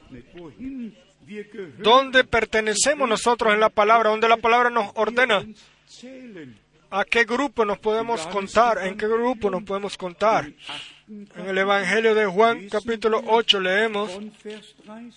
[1.79, 5.47] dónde pertenecemos nosotros en la palabra, dónde la palabra nos ordena.
[6.99, 10.51] A qué grupo nos podemos contar, en qué grupo nos podemos contar.
[11.09, 15.17] En el Evangelio de Juan capítulo 8 leemos von Vers 30.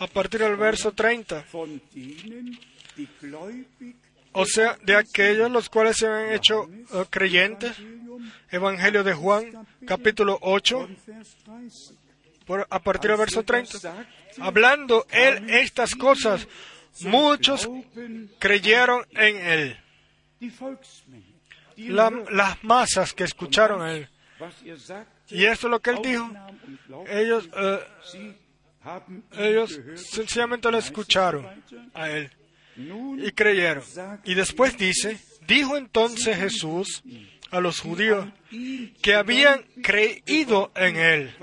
[0.00, 1.44] a partir del verso 30.
[1.52, 2.58] Von denen,
[2.96, 3.96] die gläubig
[4.36, 7.76] O sea, de aquellos los cuales se han hecho eh, creyentes.
[8.50, 11.94] Evangelio de Juan capítulo 8 von Vers 30.
[12.44, 13.78] por- a partir del verso Als er das 30.
[13.78, 16.46] sagte, Hablando él estas cosas,
[17.02, 17.68] muchos
[18.40, 19.76] creyeron en él.
[21.88, 24.08] La- las masas que escucharon a él.
[25.28, 26.30] Y esto es lo que él dijo.
[27.08, 27.78] Ellos, eh,
[29.32, 31.46] ellos sencillamente lo escucharon
[31.94, 32.30] a él
[32.76, 33.82] y creyeron.
[34.24, 37.02] Y después dice, dijo entonces Jesús
[37.50, 38.26] a los judíos
[39.02, 41.34] que habían creído en él.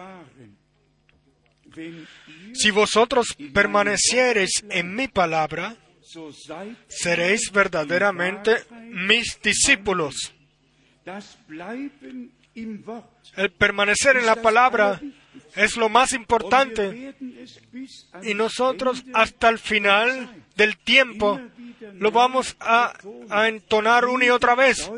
[2.53, 5.75] Si vosotros permaneciereis en mi palabra,
[6.87, 10.33] seréis verdaderamente mis discípulos.
[13.37, 14.99] El permanecer en la palabra
[15.55, 17.15] es lo más importante
[18.23, 21.39] y nosotros hasta el final del tiempo
[21.93, 22.93] lo vamos a,
[23.47, 24.91] entonar una y otra vez.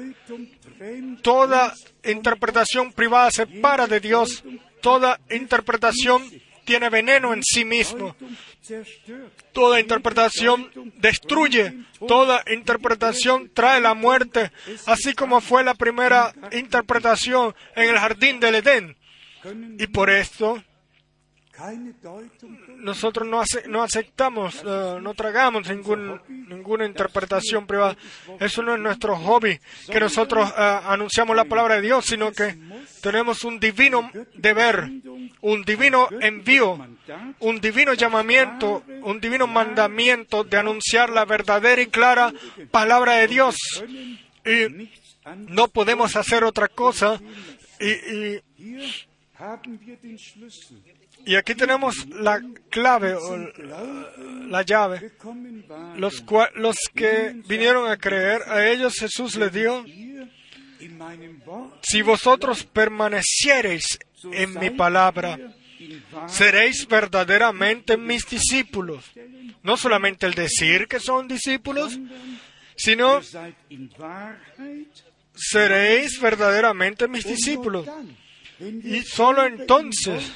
[1.22, 1.74] Toda
[2.04, 4.44] interpretación privada separa de Dios.
[4.82, 6.24] Toda interpretación
[6.66, 8.16] tiene veneno en sí mismo.
[9.52, 11.74] Toda interpretación destruye.
[12.08, 14.52] Toda interpretación trae la muerte.
[14.86, 18.96] Así como fue la primera interpretación en el jardín del Edén.
[19.78, 20.64] Y por esto.
[22.78, 25.66] Nosotros no, ace- no aceptamos, eh, no tragamos
[26.28, 27.96] ninguna interpretación privada.
[28.40, 29.58] Eso no es nuestro hobby,
[29.92, 32.58] que nosotros eh, anunciamos la palabra de Dios, sino que
[33.02, 34.90] tenemos un divino deber,
[35.42, 36.78] un divino envío,
[37.40, 42.34] un divino llamamiento, un divino mandamiento de anunciar la verdadera y clara
[42.72, 43.56] palabra de Dios.
[44.46, 44.90] Y
[45.48, 47.22] no podemos hacer otra cosa.
[47.80, 48.42] Y, y-
[51.26, 53.38] Y aquí tenemos la clave o
[54.50, 55.12] la llave.
[55.98, 59.86] Los, cua- los que vinieron a creer, a ellos Jesús les dio,
[61.82, 64.00] si vosotros permaneciereis
[64.32, 65.38] en mi palabra,
[66.28, 69.06] seréis verdaderamente mis discípulos.
[69.64, 71.98] No solamente el decir que son discípulos,
[72.76, 73.22] sino
[75.36, 77.88] seréis verdaderamente mis discípulos.
[78.60, 80.32] Y solo entonces,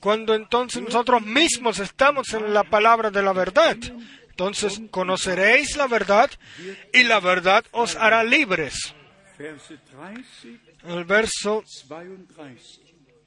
[0.00, 3.76] cuando entonces nosotros mismos estamos en la palabra de la verdad,
[4.30, 6.30] entonces conoceréis la verdad
[6.92, 8.94] y la verdad os hará libres.
[9.38, 12.80] Verse 30, El verso 32.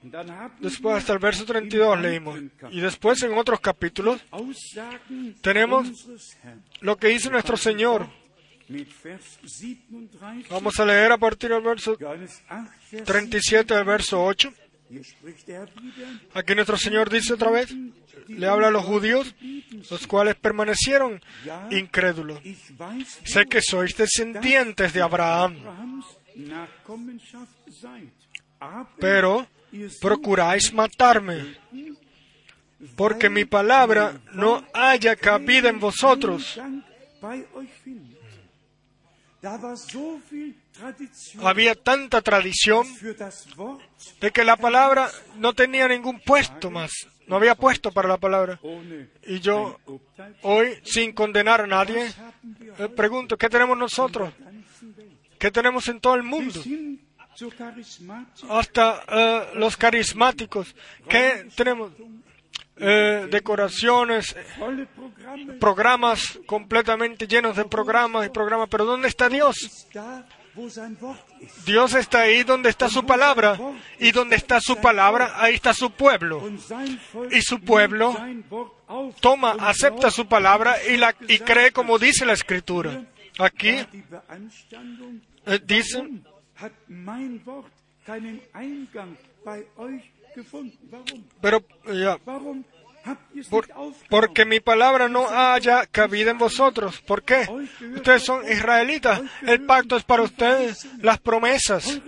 [0.06, 2.40] Und dann haben Después hasta el verso 32 leímos.
[2.70, 4.22] Y después en otros capítulos
[5.42, 6.08] tenemos
[6.82, 8.08] lo que dice nuestro Señor.
[8.68, 10.50] Mit Vers 37.
[10.50, 14.54] Vamos a leer a partir del verso Johannes 8, Vers 37 al verso 8.
[14.90, 15.70] Hier spricht er.
[16.34, 17.74] Aquí nuestro Señor dice otra vez,
[18.28, 19.34] le habla a los judíos,
[19.90, 21.22] los cuales permanecieron
[21.72, 22.40] incrédulos.
[23.24, 25.58] Sé que sois descendientes de Abraham,
[29.00, 29.48] pero
[30.00, 31.56] procuráis matarme,
[32.96, 36.60] porque mi palabra no haya cabida en vosotros.
[41.44, 42.88] Había tanta tradición
[44.22, 46.92] de que la palabra no tenía ningún puesto más,
[47.28, 48.60] no había puesto para la palabra.
[49.26, 49.80] Y yo
[50.42, 52.12] hoy, sin condenar a nadie,
[52.78, 54.34] eh, pregunto, ¿qué tenemos nosotros?
[55.38, 56.62] ¿Qué tenemos en todo el mundo?
[58.50, 60.74] Hasta eh, los carismáticos.
[61.08, 61.92] ¿Qué tenemos?
[62.78, 64.36] Eh, decoraciones,
[65.60, 68.68] programas completamente llenos de programas y programas.
[68.70, 69.88] Pero ¿dónde está Dios?
[71.66, 73.60] Dios está ahí donde está su palabra.
[74.00, 76.42] Y donde está su palabra, ahí está su pueblo.
[77.32, 78.16] Y su pueblo
[79.20, 83.04] Toma, acepta su palabra y, la, y cree como dice la escritura.
[83.40, 83.70] Aquí
[85.46, 86.04] eh, dice,
[91.42, 91.64] pero
[91.94, 92.18] ya,
[93.50, 93.68] por-
[94.10, 97.02] porque mi palabra no haya cabida en vosotros.
[97.02, 97.48] ¿Por qué?
[97.96, 99.22] Ustedes son israelitas.
[99.44, 100.88] El pacto es para ustedes.
[101.04, 102.02] Las promesas.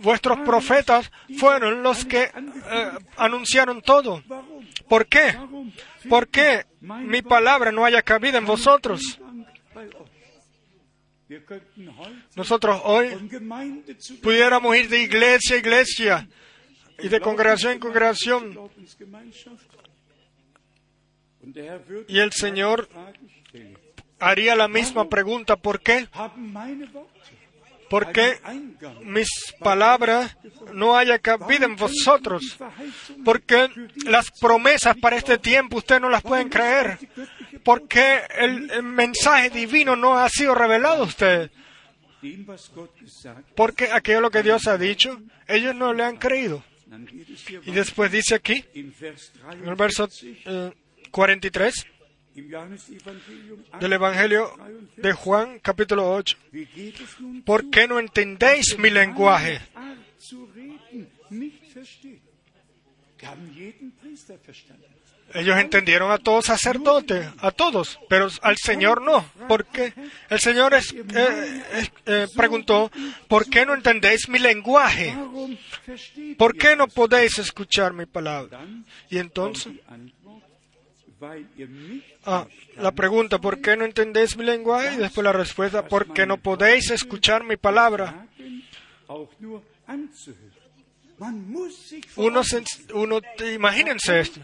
[0.00, 4.22] Vuestros profetas fueron los que eh, anunciaron todo.
[4.88, 5.34] ¿Por qué?
[6.08, 9.18] ¿Por qué mi palabra no haya cabida en vosotros?
[12.36, 13.08] Nosotros hoy
[14.22, 16.28] pudiéramos ir de iglesia a iglesia
[16.98, 18.58] y de congregación en congregación
[22.08, 22.88] y el Señor
[24.18, 25.56] haría la misma pregunta.
[25.56, 26.08] ¿Por qué?
[27.90, 28.40] ¿Por qué
[29.02, 29.28] mis
[29.60, 30.36] palabras
[30.72, 32.56] no haya cabida en vosotros?
[33.24, 33.68] Porque
[34.06, 36.98] las promesas para este tiempo ustedes no las pueden creer.
[37.62, 41.50] ¿Por qué el, mensaje divino no ha sido revelado a hat.
[43.54, 46.64] Porque aquello lo que Dios ha dicho, ellos no le han creído.
[47.66, 48.94] Y después dice aquí, en
[49.68, 50.72] el verso 43 eh,
[51.10, 51.86] 43
[52.36, 54.56] im Johannesevangelium del Evangelio
[54.96, 56.36] de Juan, capítulo 8.
[56.52, 59.60] Wie geht es nun ¿Por qué no entendéis mi lenguaje?
[65.34, 69.24] Ellos entendieron a todos sacerdotes, a todos, pero al Señor no.
[69.48, 69.92] ¿Por qué?
[70.30, 71.62] El Señor eh,
[72.06, 72.88] eh, preguntó,
[73.26, 75.12] ¿por qué no entendéis mi lenguaje?
[76.38, 78.64] ¿Por qué no podéis escuchar mi palabra?
[79.10, 79.72] Y entonces,
[82.24, 84.94] ah, la pregunta, ¿por qué no entendéis mi lenguaje?
[84.94, 88.28] Y después la respuesta, ¿por qué no podéis escuchar mi palabra?
[92.16, 93.20] Uno,
[93.54, 94.40] imagínense esto.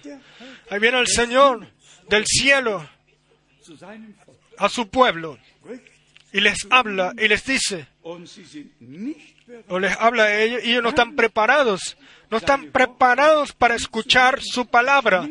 [0.70, 1.66] Ahí viene el Señor
[2.08, 2.88] del cielo
[4.58, 5.38] a su pueblo
[6.32, 7.88] y les habla y les dice,
[9.68, 11.96] o les habla a ellos y ellos no están preparados,
[12.30, 15.28] no están preparados para escuchar su palabra.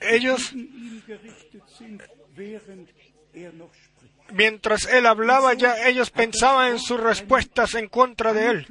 [0.00, 0.54] Ellos,
[4.32, 8.66] mientras él hablaba, ya ellos pensaban en sus respuestas en contra de él.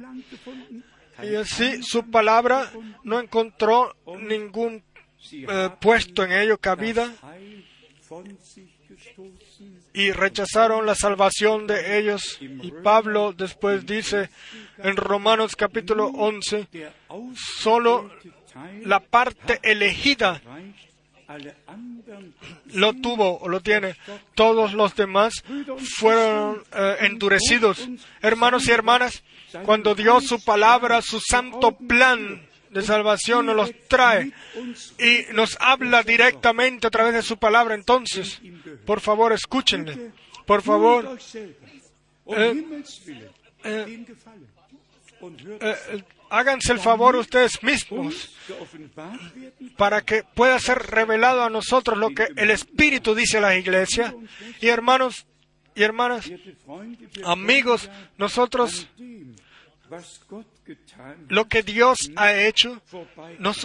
[1.22, 2.70] Y así su palabra
[3.04, 4.82] no encontró ningún
[5.32, 7.12] eh, puesto en ello, cabida,
[9.92, 12.38] y rechazaron la salvación de ellos.
[12.40, 14.30] Y Pablo después dice
[14.78, 16.92] en Romanos capítulo 11, Der
[17.34, 18.10] solo
[18.84, 20.40] la parte elegida
[22.72, 23.96] lo tuvo o lo tiene.
[24.34, 25.44] Todos los demás
[25.96, 27.88] fueron eh, endurecidos.
[28.20, 29.22] Hermanos y hermanas,
[29.64, 34.32] cuando Dios su palabra, su santo plan de salvación nos los trae
[34.98, 38.40] y nos habla directamente a través de su palabra, entonces,
[38.86, 40.12] por favor, escúchenle.
[40.46, 41.18] Por favor,
[42.26, 42.64] eh,
[43.64, 44.04] eh,
[46.30, 48.34] háganse el favor ustedes mismos
[49.76, 54.14] para que pueda ser revelado a nosotros lo que el Espíritu dice a la iglesia.
[54.60, 55.26] Y hermanos
[55.74, 56.30] y hermanas,
[57.24, 58.88] amigos, nosotros
[61.28, 62.80] lo que Dios ha hecho,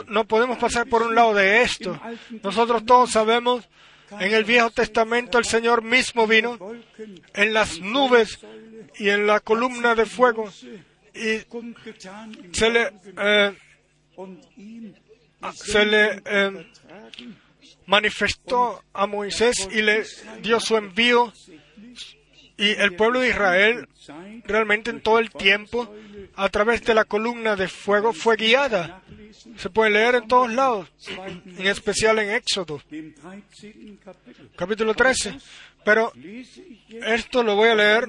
[0.08, 2.00] no, podemos pasar por un lado de esto.
[2.44, 3.68] Nosotros todos sabemos,
[4.20, 6.58] en el Viejo Testamento el Señor mismo vino
[7.34, 8.40] en las nubes
[8.98, 10.52] y en la columna de fuego
[11.16, 11.46] y
[12.52, 13.58] se le, eh,
[15.54, 16.68] se le eh,
[17.86, 20.06] manifestó a Moisés y le
[20.42, 21.32] dio su envío
[22.58, 23.88] y el pueblo de Israel
[24.46, 25.94] realmente en todo el tiempo
[26.36, 29.02] a través de la columna de fuego fue guiada.
[29.58, 33.98] Se puede leer en todos lados, en especial en Éxodo, dem 13.
[34.04, 34.50] Kapitel.
[34.56, 35.38] capítulo 13.
[35.86, 36.12] Pero
[36.90, 38.08] esto lo voy a leer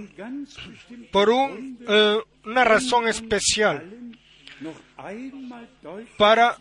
[1.13, 3.85] por un, eh, una razón especial,
[6.17, 6.57] para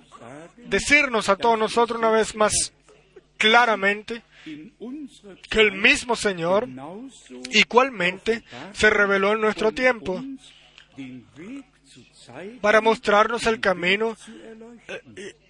[0.58, 2.74] decirnos a todos nosotros una vez más
[3.38, 4.22] claramente
[5.50, 6.68] que el mismo Señor
[7.52, 10.22] igualmente se reveló en nuestro tiempo
[12.62, 14.16] para mostrarnos el camino.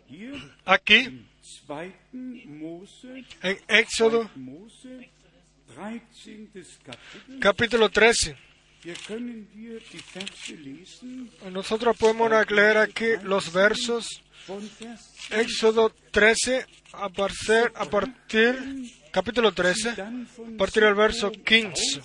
[0.08, 1.26] Hier aquí im
[1.68, 1.92] 2.
[2.48, 5.10] Mose, en Éxodo Mose,
[5.74, 6.48] 13.
[6.84, 8.45] Kapitel, capítulo 13.
[11.52, 14.22] Nosotros podemos leer aquí los versos.
[15.32, 18.56] Éxodo 13 a partir, a partir
[19.12, 22.02] capítulo 13, dann von a partir del verso 15.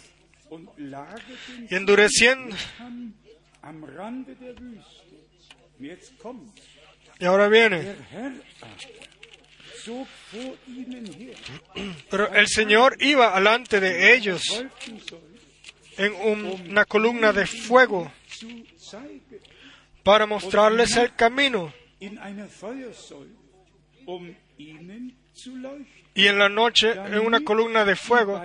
[0.51, 2.57] und lagerten Y endureciendo,
[7.18, 7.95] y ahora viene,
[12.11, 14.43] pero el Señor iba alante de ellos
[16.05, 18.11] en un- una columna de fuego
[20.03, 21.72] para mostrarles el camino
[26.14, 28.42] y en la noche en una columna de fuego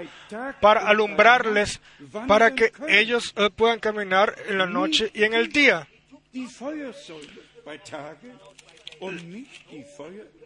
[0.62, 1.80] para alumbrarles
[2.28, 5.88] para que ellos eh, puedan caminar en la noche y en el día.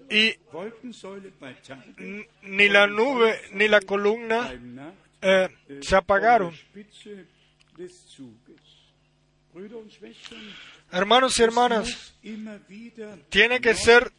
[0.10, 0.34] Y
[2.44, 4.52] ni la nube ni la columna
[5.22, 5.50] eh,
[5.82, 6.54] se apagaron.
[10.92, 12.16] Hermanos y hermanas,
[13.30, 14.12] tiene que ser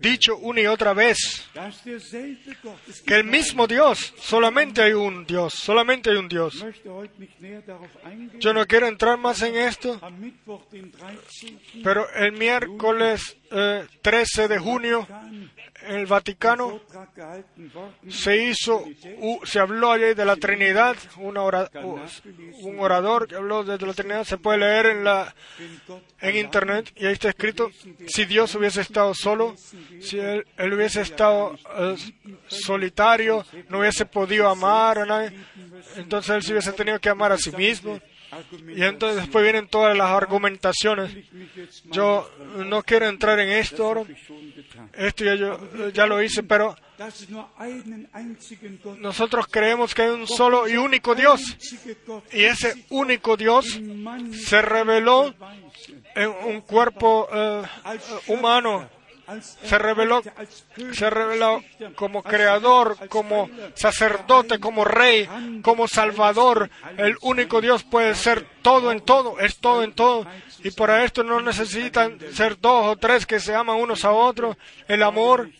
[0.00, 1.48] dicho una y otra vez
[3.06, 6.64] que el mismo Dios, solamente hay un Dios, solamente hay un Dios.
[8.38, 11.58] Yo no quiero entrar más en esto, Am Mittwoch, den 13.
[11.84, 15.06] pero el miércoles eh, 13 de junio
[15.82, 16.80] en el Vaticano
[18.08, 18.84] se hizo,
[19.44, 21.68] se habló allí de la Trinidad, una ora-
[22.62, 25.34] un orador que habló de la Trinidad, se puede leer en la
[26.20, 27.70] en internet y ahí está escrito
[28.06, 29.56] si Dios hubiese estado solo,
[30.00, 31.96] si él, él hubiese estado eh,
[32.46, 35.32] solitario, no hubiese podido amar a nadie,
[35.96, 37.98] entonces él se hubiese tenido que amar a sí mismo.
[38.74, 41.14] Y entonces después vienen todas las argumentaciones.
[41.84, 42.30] Yo
[42.64, 44.04] no quiero entrar en esto ahora.
[44.94, 46.74] Esto ya, yo, ya lo hice, pero
[48.98, 51.58] nosotros creemos que hay un solo y único Dios.
[52.32, 53.80] Y ese único Dios
[54.32, 55.34] se reveló
[56.14, 57.62] en un cuerpo eh,
[58.28, 58.88] humano.
[59.40, 60.22] Se reveló,
[60.92, 61.62] se reveló
[61.94, 65.28] como creador, como sacerdote, como rey,
[65.62, 66.70] como salvador.
[66.96, 70.26] El único Dios puede ser todo en todo, es todo en todo.
[70.64, 74.56] Y para esto no necesitan ser dos o tres que se aman unos a otros.
[74.88, 75.50] El amor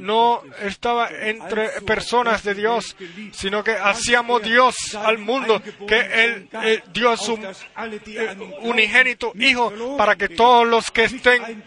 [0.00, 2.96] no estaba entre personas de Dios,
[3.32, 10.28] sino que hacíamos Dios al mundo, que el Dios un- eh, unigénito Hijo, para que
[10.30, 11.64] todos los que estén,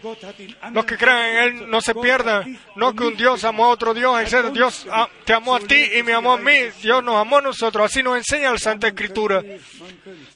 [0.72, 2.58] los que crean en Él, no se pierdan.
[2.76, 4.52] No que un Dios amó a otro Dios, etc.
[4.52, 6.58] Dios ah, te amó a ti y me amó a mí.
[6.82, 7.84] Dios nos amó a nosotros.
[7.90, 9.42] Así nos enseña la Santa Escritura.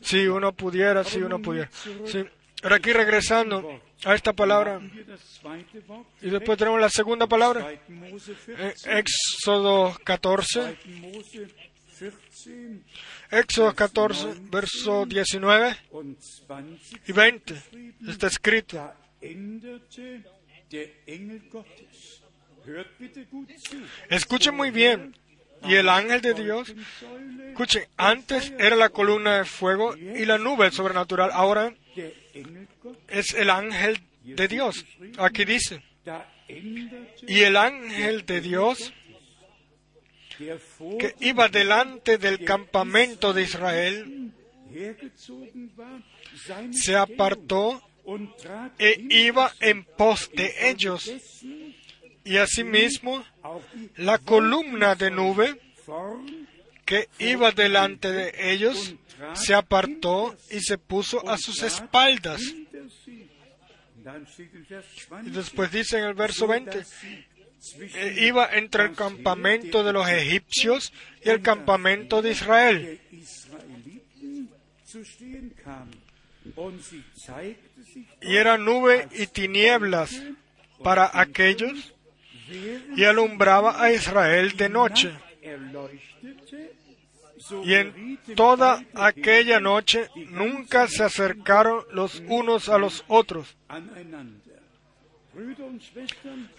[0.00, 1.68] Si uno pudiera, si uno pudiera.
[2.64, 4.80] Ahora aquí regresando a esta palabra,
[6.22, 7.70] y después tenemos la segunda palabra.
[7.70, 10.74] Eh, Éxodo 14,
[13.30, 15.76] Éxodo 14, verso 19
[17.06, 17.62] y 20.
[18.08, 18.94] Está escrito.
[24.08, 25.14] Escuchen muy bien.
[25.64, 26.74] Y el ángel de Dios,
[27.48, 31.28] escuchen, antes era la columna de fuego y la nube sobrenatural.
[31.30, 31.74] Ahora.
[33.08, 34.84] Es el ángel de Dios.
[35.18, 35.82] Aquí dice.
[37.26, 38.92] Y el ángel de Dios
[40.36, 44.32] que iba delante del campamento de Israel
[46.72, 47.82] se apartó
[48.78, 51.10] e iba en pos de ellos.
[52.24, 53.24] Y asimismo
[53.96, 55.60] la columna de nube
[56.84, 58.94] que iba delante de ellos
[59.34, 62.40] se apartó y se puso a sus espaldas.
[62.42, 62.66] Y
[65.08, 67.24] 20, después dice en el verso 20, dass sie
[67.58, 70.92] zwischen "E iba entre el campamento de los egipcios
[71.24, 73.00] y el campamento de Israel.
[78.20, 80.22] Y era nube y tinieblas
[80.82, 81.94] para aquellos
[82.94, 85.10] y alumbraba a Israel de noche.
[87.64, 93.56] Y en toda aquella noche nunca se acercaron los unos a los otros.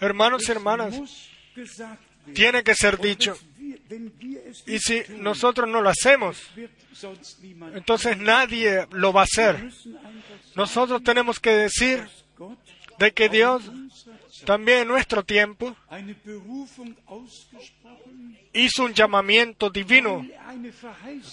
[0.00, 1.00] Hermanos y hermanas,
[2.34, 3.36] tiene que ser dicho.
[4.66, 6.38] Y si nosotros no lo hacemos,
[7.74, 9.70] entonces nadie lo va a hacer.
[10.54, 12.06] Nosotros tenemos que decir
[12.98, 13.70] de que Dios
[14.44, 15.76] también en nuestro tiempo
[18.52, 20.26] hizo un llamamiento divino,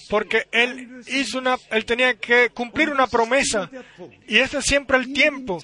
[0.10, 3.70] porque Él hizo una, Él tenía que cumplir una promesa.
[4.28, 5.60] Y este es siempre el tiempo,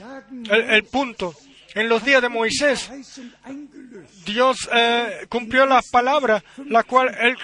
[0.49, 1.33] el, el punto.
[1.75, 4.25] En los días de Moisés, Verheißung eingelöst.
[4.25, 7.37] Dios eh, cumplió la palabra, la cual Él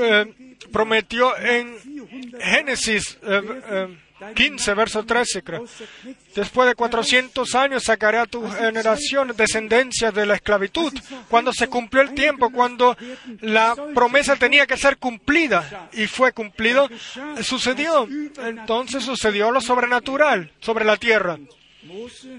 [0.00, 1.76] eh, prometió en
[2.40, 3.96] Génesis eh,
[4.34, 5.64] 15, verso 13, creo.
[6.34, 10.92] Después de 400 años sacaré a tu generación descendencia de la esclavitud.
[11.28, 12.96] Cuando se cumplió el tiempo, cuando
[13.40, 16.88] la promesa tenía que ser cumplida y fue cumplido,
[17.42, 18.08] sucedió.
[18.44, 21.38] Entonces sucedió lo sobrenatural sobre la tierra.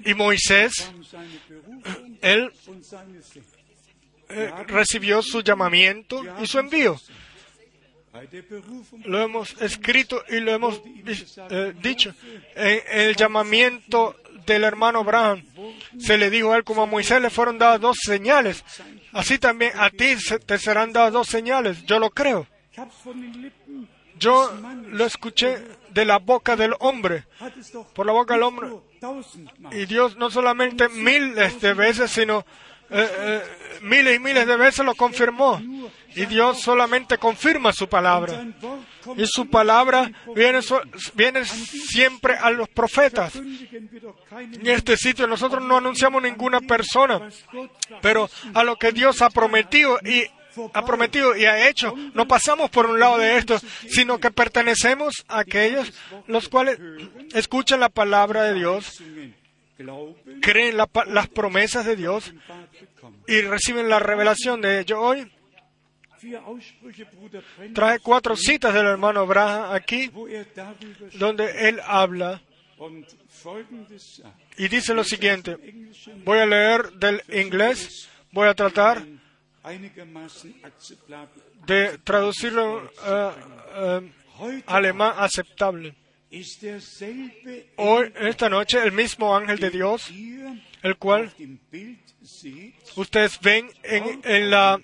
[0.06, 0.92] Y Moisés,
[2.22, 2.52] él
[4.30, 7.00] eh, recibió su llamamiento y su envío.
[9.06, 10.82] Lo hemos escrito y lo hemos
[11.50, 12.14] eh, dicho.
[12.56, 15.44] En el llamamiento del hermano Abraham
[16.00, 18.64] se le dijo a él como a Moisés le fueron dadas dos señales.
[19.12, 21.84] Así también a ti te serán dadas dos señales.
[21.86, 22.48] Yo lo creo.
[24.18, 24.52] Yo
[24.88, 27.26] lo escuché de la boca del hombre.
[27.94, 28.70] Por la boca del hombre.
[29.72, 32.46] Y Dios no solamente miles de veces, sino
[32.90, 33.42] eh, eh,
[33.82, 35.62] miles y miles de veces lo confirmó.
[36.16, 38.46] Y Dios solamente confirma su palabra.
[39.18, 40.60] Y su palabra viene,
[41.14, 43.36] viene siempre a los profetas.
[43.36, 47.30] En este sitio nosotros no anunciamos ninguna persona,
[48.02, 50.26] pero a lo que Dios ha prometido y
[50.74, 53.60] ha prometido y ha hecho, no pasamos por un lado de esto,
[53.90, 55.92] sino que pertenecemos a aquellos
[56.28, 56.80] los cuales
[57.34, 59.04] escuchan la palabra de Dios,
[60.42, 62.34] creen las promesas de Dios
[63.28, 65.02] y reciben la revelación de ello.
[65.02, 65.32] Hoy
[67.74, 70.12] traje cuatro citas del hermano Abraham aquí,
[71.14, 72.42] donde él habla
[74.58, 75.58] y dice lo siguiente.
[76.24, 79.04] Voy a leer del inglés, voy a tratar
[81.66, 83.32] de traducirlo eh,
[83.76, 85.96] eh, alemán aceptable.
[87.78, 90.12] Hoy, esta noche, el mismo ángel de Dios,
[90.84, 91.32] el cual
[92.98, 94.82] ustedes ven en, en la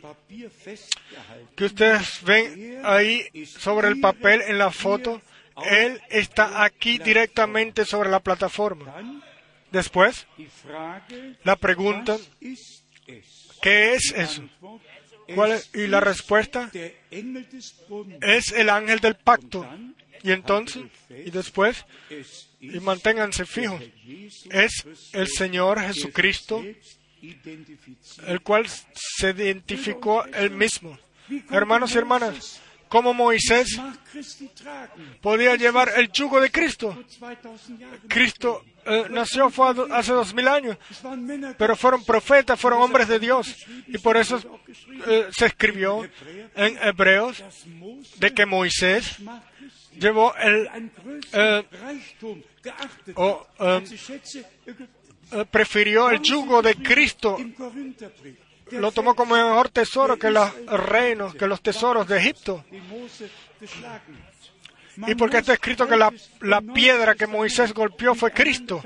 [1.55, 5.21] que ustedes ven ahí sobre el papel en la foto,
[5.69, 9.21] él está aquí directamente sobre la plataforma.
[9.71, 10.27] Después,
[11.43, 12.17] la pregunta,
[13.61, 14.43] ¿qué es eso?
[15.35, 15.69] ¿Cuál es?
[15.73, 16.71] Y la respuesta
[18.21, 19.67] es el ángel del pacto.
[20.23, 21.85] Y entonces, y después,
[22.59, 23.81] y manténganse fijos,
[24.49, 26.63] es el Señor Jesucristo,
[28.27, 30.97] el cual se identificó él mismo.
[31.49, 32.61] Hermanos y hermanas,
[32.91, 33.79] como Moisés
[35.21, 37.05] podía llevar el yugo de Cristo.
[38.09, 39.49] Cristo eh, nació
[39.93, 40.77] hace dos mil años,
[41.57, 43.55] pero fueron profetas, fueron hombres de Dios.
[43.87, 44.41] Y por eso
[45.07, 46.03] eh, se escribió
[46.53, 47.41] en Hebreos
[48.17, 49.17] de que Moisés
[49.99, 50.69] llevó el,
[51.33, 51.63] eh,
[53.15, 53.83] o, eh,
[55.31, 57.37] eh, prefirió el yugo de Cristo,
[58.71, 62.63] lo tomó como mejor tesoro que los reinos, que los tesoros de Egipto.
[65.07, 68.83] Y porque está escrito que la, la piedra que Moisés golpeó fue Cristo.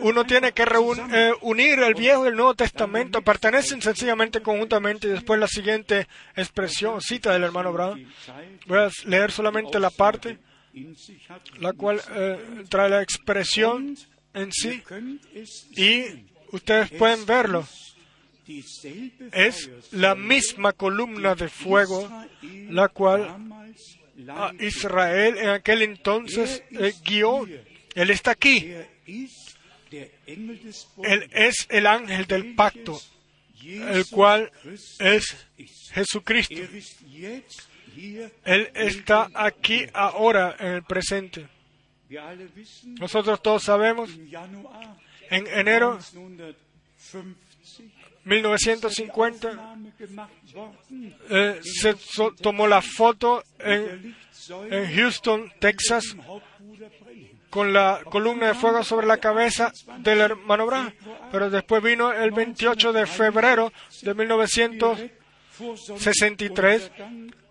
[0.00, 5.06] Uno tiene que eh, unir el Viejo y el Nuevo Testamento, pertenecen sencillamente conjuntamente.
[5.06, 8.06] Y después la siguiente expresión, cita del hermano Brown.
[8.66, 10.38] Voy a leer solamente la parte,
[11.58, 13.96] la cual eh, trae la expresión
[14.34, 14.82] en sí.
[15.76, 17.66] Y ustedes pueden verlo.
[19.32, 22.10] Es la misma columna de fuego,
[22.68, 23.36] la cual
[24.28, 27.46] a Israel en aquel entonces eh, guió.
[27.94, 28.74] Él está aquí.
[29.92, 33.00] Él es el ángel del pacto,
[33.62, 34.50] el cual
[34.98, 35.48] es
[35.92, 36.54] Jesucristo.
[38.44, 41.48] Él está aquí ahora en el presente.
[42.84, 44.10] Nosotros todos sabemos,
[45.30, 45.98] en enero
[48.24, 49.76] 1950
[51.30, 51.94] eh, se
[52.40, 54.14] tomó la foto en
[54.94, 56.16] Houston, Texas,
[57.52, 60.94] con la columna de fuego sobre la cabeza del hermano Branham.
[61.30, 66.90] Pero después vino el 28 de febrero de 1963,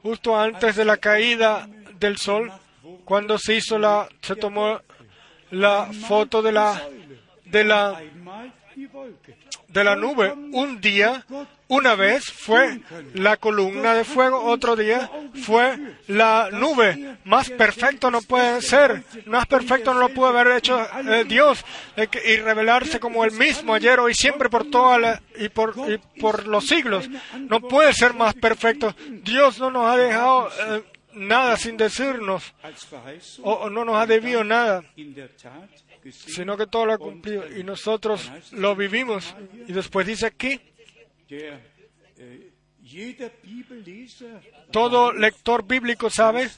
[0.02, 2.52] justo antes de la caída del sol,
[3.06, 4.82] cuando se hizo la, se tomó
[5.52, 6.82] la foto de la,
[7.46, 8.02] de la,
[9.72, 10.34] de la nube.
[10.52, 11.26] Un día,
[11.68, 12.82] una vez fue
[13.14, 15.10] la columna de fuego, otro día
[15.44, 17.18] fue la nube.
[17.24, 21.64] Más perfecto no puede ser, más perfecto no lo pudo haber hecho eh, Dios
[22.26, 26.48] y revelarse como el mismo ayer, hoy, siempre por toda la, y por y por
[26.48, 27.10] los siglos.
[27.40, 28.96] No puede ser más perfecto.
[29.24, 32.54] Dios no nos ha dejado eh, nada sin decirnos
[33.44, 34.84] o, o no nos ha debido nada
[36.10, 39.36] sino que todo lo ha cumplido y nosotros lo vivimos.
[39.68, 40.60] Y después dice aquí,
[44.72, 46.50] Todo lector bíblico sabe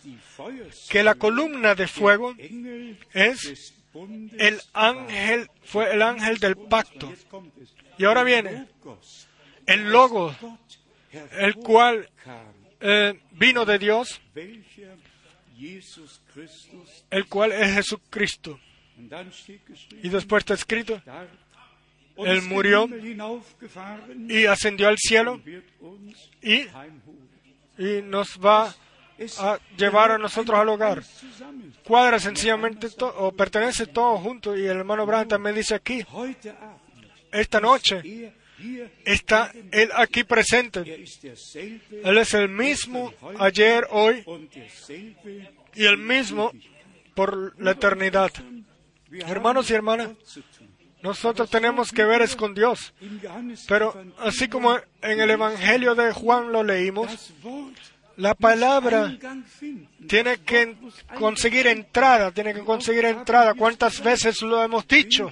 [0.89, 2.35] que la columna de fuego
[3.13, 3.73] es
[4.37, 7.13] el ángel, fue el ángel del pacto.
[7.97, 8.67] Y ahora viene
[9.65, 10.35] el logo,
[11.31, 12.09] el cual
[12.79, 14.21] eh, vino de Dios,
[17.09, 18.59] el cual es Jesucristo.
[20.01, 21.01] Y después está escrito,
[22.17, 22.87] Él murió
[24.29, 25.41] y ascendió al cielo
[26.41, 26.65] y,
[27.77, 28.73] y nos va
[29.39, 31.03] a llevar a nosotros al hogar.
[31.83, 34.57] Cuadra sencillamente o pertenece todo junto.
[34.57, 36.03] Y el hermano Branham también dice aquí,
[37.31, 38.33] esta noche
[39.05, 41.05] está Él aquí presente.
[42.03, 44.23] Él es el mismo ayer, hoy
[45.75, 46.51] y el mismo
[47.15, 48.31] por la eternidad.
[49.20, 50.09] Hermanos y hermanas,
[51.01, 52.93] nosotros tenemos que ver con Dios.
[53.68, 57.34] Pero así como en el Evangelio de Juan lo leímos,
[58.16, 59.18] la palabra
[60.07, 60.78] tiene que
[61.18, 63.53] conseguir entrada, tiene que conseguir entrada.
[63.53, 65.30] ¿Cuántas veces lo hemos dicho?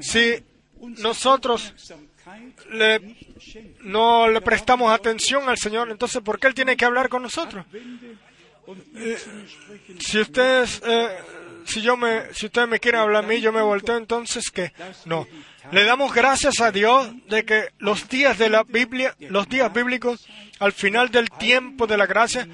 [0.00, 0.42] Si
[0.98, 1.74] nosotros
[2.70, 3.16] le,
[3.80, 7.64] no le prestamos atención al Señor, entonces ¿por qué Él tiene que hablar con nosotros?
[8.74, 10.00] sprechen.
[10.00, 11.08] Si ustedes, eh,
[11.66, 14.72] si yo me, si ustedes me quieren hablar a mí, yo me volteo, entonces ¿qué?
[15.04, 15.26] No.
[15.72, 20.24] Le damos gracias a Dios de que los días de la Biblia, los días bíblicos,
[20.60, 22.46] al final del tiempo de la gracia,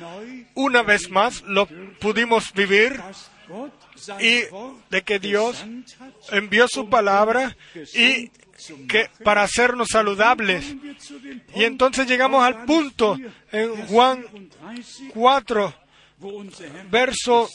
[0.55, 1.67] una vez más lo
[2.01, 3.01] pudimos vivir
[4.19, 4.43] y
[4.91, 5.65] de que Dios
[6.31, 7.55] envió su palabra
[7.95, 8.31] y
[8.89, 10.75] que para hacernos saludables.
[11.55, 13.19] Y entonces llegamos al punto
[13.51, 15.75] en Juan 34, 4,
[16.19, 17.49] wo unser Herr verso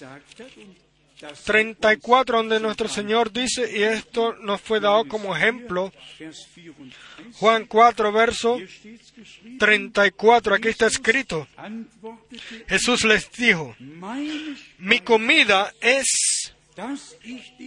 [1.18, 5.36] gesagt hat, und das 34, donde nuestro Señor dice, y esto nos fue dado como
[5.36, 11.48] ejemplo, Vers 34, Juan 4, verso hier steht's geschrieben, 34, aquí está escrito,
[12.68, 13.76] Jesús les dijo,
[14.80, 16.54] mi comida es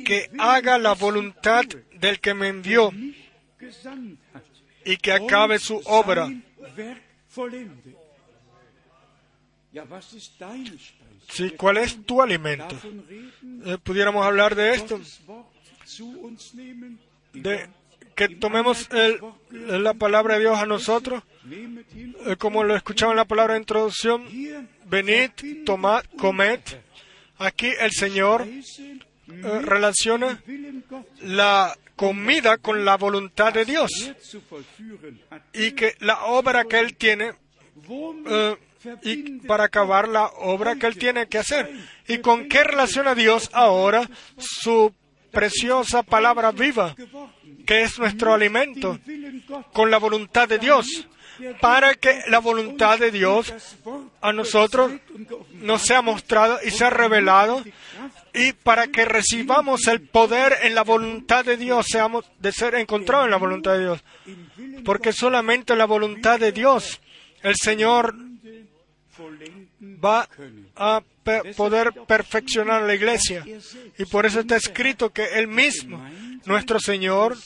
[0.04, 2.92] que haga la voluntad del que me envió
[4.84, 6.28] y que acabe su obra.
[11.28, 12.74] Sí, ¿Cuál es tu alimento?
[13.66, 15.00] Eh, pudiéramos hablar de esto,
[17.32, 17.68] de
[18.16, 19.20] que tomemos el-
[19.82, 21.22] la palabra de Dios a nosotros,
[22.26, 24.26] eh, como lo escuchaba en la palabra de introducción,
[24.86, 25.30] venid,
[25.64, 26.60] tomad, comed.
[27.38, 28.46] Aquí el Señor
[29.28, 30.42] eh, relaciona
[31.22, 33.90] la comida con la voluntad de Dios.
[35.54, 37.32] y que la obra que Él tiene
[38.28, 38.56] eh,
[39.02, 41.70] y para acabar la obra que Él tiene que hacer.
[42.08, 44.08] ¿Y con qué relaciona Dios ahora
[44.38, 44.92] su
[45.30, 46.94] preciosa palabra viva,
[47.66, 48.98] que es nuestro alimento,
[49.72, 51.06] con la voluntad de Dios,
[51.60, 53.52] para que la voluntad de Dios
[54.20, 54.92] a nosotros
[55.54, 57.62] nos sea mostrado y sea revelado
[58.32, 63.24] y para que recibamos el poder en la voluntad de Dios, seamos de ser encontrados
[63.26, 64.04] en la voluntad de Dios.
[64.84, 67.00] Porque solamente la voluntad de Dios,
[67.42, 68.14] el Señor
[70.02, 70.28] va
[70.76, 71.02] a
[71.56, 73.44] poder perfeccionar la iglesia.
[73.98, 76.02] Y por eso está escrito que Él mismo,
[76.46, 77.36] nuestro Señor.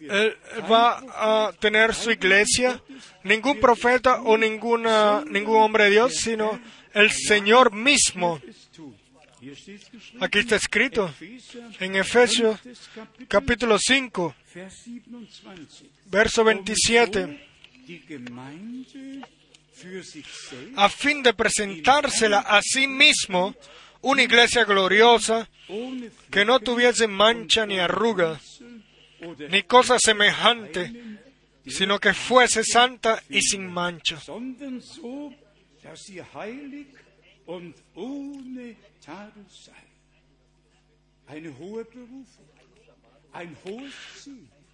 [0.00, 0.36] Él
[0.70, 2.80] va a tener su iglesia,
[3.24, 6.60] ningún profeta o ninguna, ningún hombre de Dios, sino
[6.92, 8.40] el Señor mismo.
[10.20, 11.12] Aquí está escrito
[11.78, 12.58] en Efesios
[13.28, 15.90] capítulo 5, Vers 27.
[16.06, 17.46] verso 27,
[20.76, 23.54] A fin de presentársela a sí mismo
[24.02, 25.48] una iglesia gloriosa
[26.30, 28.40] que no tuviese mancha ni arruga,
[29.50, 30.92] ni cosa semejante,
[31.66, 34.18] sino que fuese santa y sin mancha.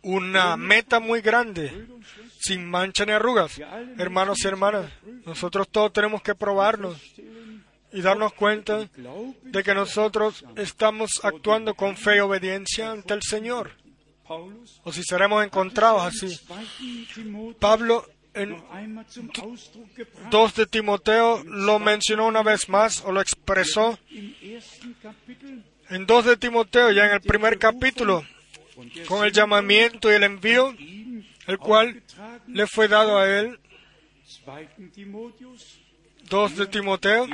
[0.02, 1.86] Una meta muy grande,
[2.38, 3.60] sin mancha ni arrugas.
[3.98, 4.90] Hermanos y hermanas,
[5.26, 6.96] nosotros todos tenemos que probarnos
[7.92, 8.88] y darnos cuenta
[9.42, 13.72] de que nosotros estamos actuando con fe y obediencia ante el Señor,
[14.26, 16.38] o si seremos encontrados así.
[16.48, 17.08] 2.
[17.14, 22.68] Timotheus Pablo en noch einmal zum Ausdruck gebracht 2 de Timoteo lo mencionó una vez
[22.68, 23.98] más o lo expresó.
[25.88, 28.24] En 2 de Timoteo, ya en el primer capítulo,
[29.06, 30.74] con el llamamiento y el envío,
[31.46, 32.02] el cual
[32.46, 33.58] le fue dado a él,
[34.46, 34.92] 2.
[34.92, 35.80] Timotheus
[36.28, 37.26] 2 de Timoteo,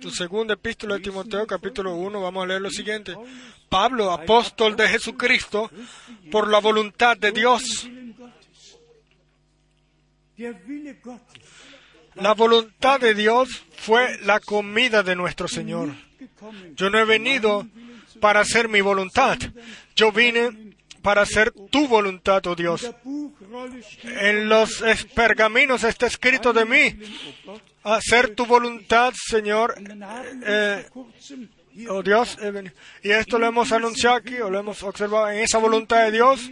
[0.00, 3.14] Tu segunda epístola de Timoteo, capítulo 1, vamos a leer lo siguiente.
[3.68, 5.70] Pablo, apóstol de Jesucristo,
[6.30, 7.88] por la voluntad de Dios.
[12.14, 15.90] La voluntad de Dios fue la comida de nuestro Señor.
[16.74, 17.66] Yo no he venido
[18.22, 19.36] para hacer mi voluntad.
[19.96, 22.88] Yo vine para hacer tu voluntad, oh Dios.
[24.04, 24.80] En los
[25.12, 26.96] pergaminos está escrito de mí,
[27.82, 29.74] hacer tu voluntad, Señor.
[30.46, 30.86] Eh,
[31.88, 32.38] oh Dios,
[33.02, 36.48] y esto lo hemos anunciado aquí, o lo hemos observado en esa voluntad de Dios.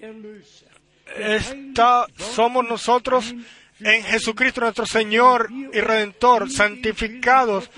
[0.00, 0.68] Erlöser.
[1.16, 3.34] Está, somos nosotros
[3.78, 7.70] en Jesucristo nuestro Señor y Redentor, santificados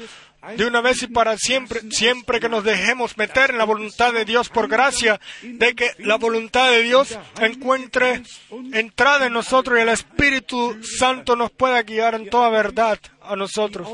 [0.56, 4.24] de una vez y para siempre, siempre que nos dejemos meter en la voluntad de
[4.24, 8.22] Dios por gracia, de que la voluntad de Dios encuentre
[8.72, 13.88] entrada en nosotros y el Espíritu Santo nos pueda guiar en toda verdad a nosotros.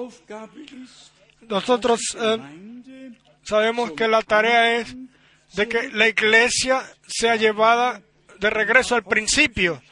[1.42, 4.96] Nosotros eh, sabemos que la tarea es
[5.54, 8.02] de que la iglesia sea llevada
[8.38, 9.82] de regreso al principio.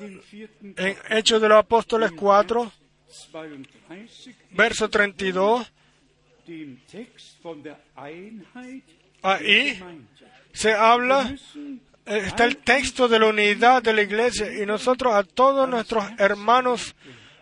[0.00, 2.83] En Hechos de los Apóstoles 4, 32,
[4.50, 5.66] verso 32,
[6.46, 8.84] dem Text von der Einheit
[9.24, 9.80] ahí
[10.52, 11.34] se habla,
[12.06, 16.04] eh, está el texto de la unidad de la iglesia y nosotros a todos nuestros
[16.18, 16.94] hermanos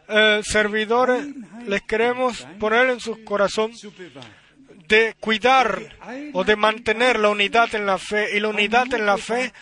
[0.08, 1.26] eh, servidores
[1.66, 3.72] les queremos poner en su corazón.
[4.88, 5.80] De cuidar
[6.32, 9.52] o de mantener la unidad en la fe y la unidad en la fe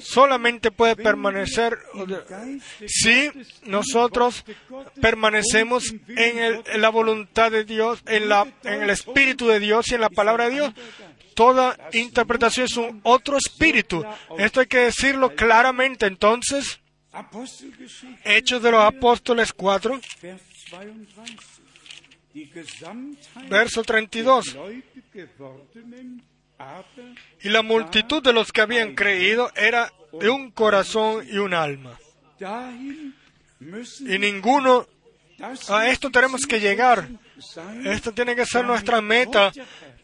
[0.00, 1.78] solamente puede permanecer
[2.86, 3.30] si
[3.64, 4.44] nosotros
[5.00, 9.88] permanecemos en, el- en la voluntad de Dios, en, la, en el Espíritu de Dios
[9.90, 10.72] y en la palabra de Dios.
[11.34, 14.02] Toda interpretación es un otro espíritu.
[14.38, 16.06] Esto hay que decirlo claramente.
[16.06, 16.80] Entonces,
[18.24, 20.00] Hechos de los Apóstoles 4,
[23.48, 24.44] verso 32.
[24.44, 26.22] der gläubig gewordenen,
[26.58, 26.84] aber
[27.42, 31.98] Y la multitud de los que habían creído era de un corazón y un alma.
[33.60, 34.86] Y ninguno,
[35.68, 37.08] a esto tenemos que llegar.
[37.84, 39.52] Esto tiene que ser nuestra meta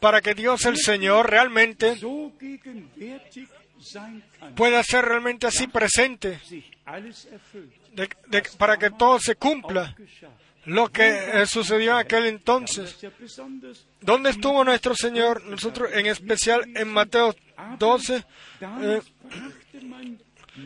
[0.00, 1.96] para que Dios el Señor realmente
[4.54, 6.40] pueda ser realmente así presente,
[8.58, 9.94] para que todo se cumpla.
[10.64, 12.96] Lo que eh, sucedió en aquel entonces.
[14.00, 15.44] ¿Dónde estuvo nuestro Señor?
[15.44, 17.34] Nosotros en especial en Mateo
[17.78, 18.24] 12.
[18.60, 19.00] eh,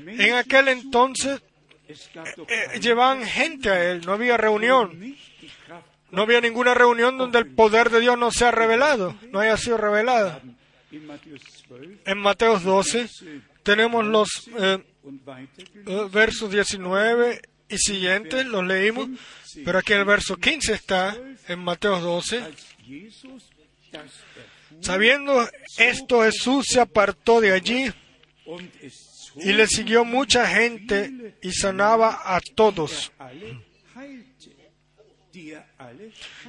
[0.07, 1.40] en aquel entonces
[1.88, 5.16] eh, llevaban gente a Él, no había reunión.
[6.11, 9.76] No había ninguna reunión donde el poder de Dios no sea revelado, no haya sido
[9.76, 10.40] revelado.
[10.92, 13.09] in Matthäus 12 En Mateo 12
[13.62, 14.51] tenemos los
[16.12, 19.09] versos 19 y siguientes, los leímos,
[19.64, 21.16] pero aquí el verso 15 está
[21.48, 22.38] en Mateo 12.
[22.38, 23.44] als Jesus
[23.90, 25.48] das erfuhr Sabiendo
[25.78, 27.92] esto, Jesús se apartó de allí
[29.36, 33.12] y le siguió mucha gente y sanaba a todos.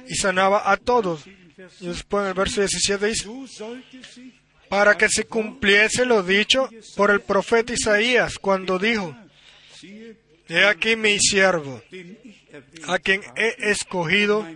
[0.06, 1.26] Y sanaba a todos.
[1.80, 3.28] Y después en el verso 17 dice,
[4.68, 9.16] para que se cumpliese lo dicho por el profeta Isaías cuando dijo,
[10.48, 11.82] He aquí mi siervo,
[12.86, 14.46] a quien he escogido,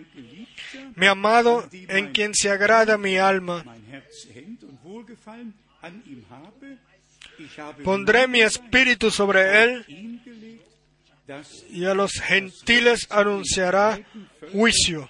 [0.96, 3.64] mi amado, en quien se agrada mi alma.
[7.82, 9.86] Pondré mi espíritu sobre él
[11.70, 14.00] y a los gentiles anunciará
[14.52, 15.08] juicio.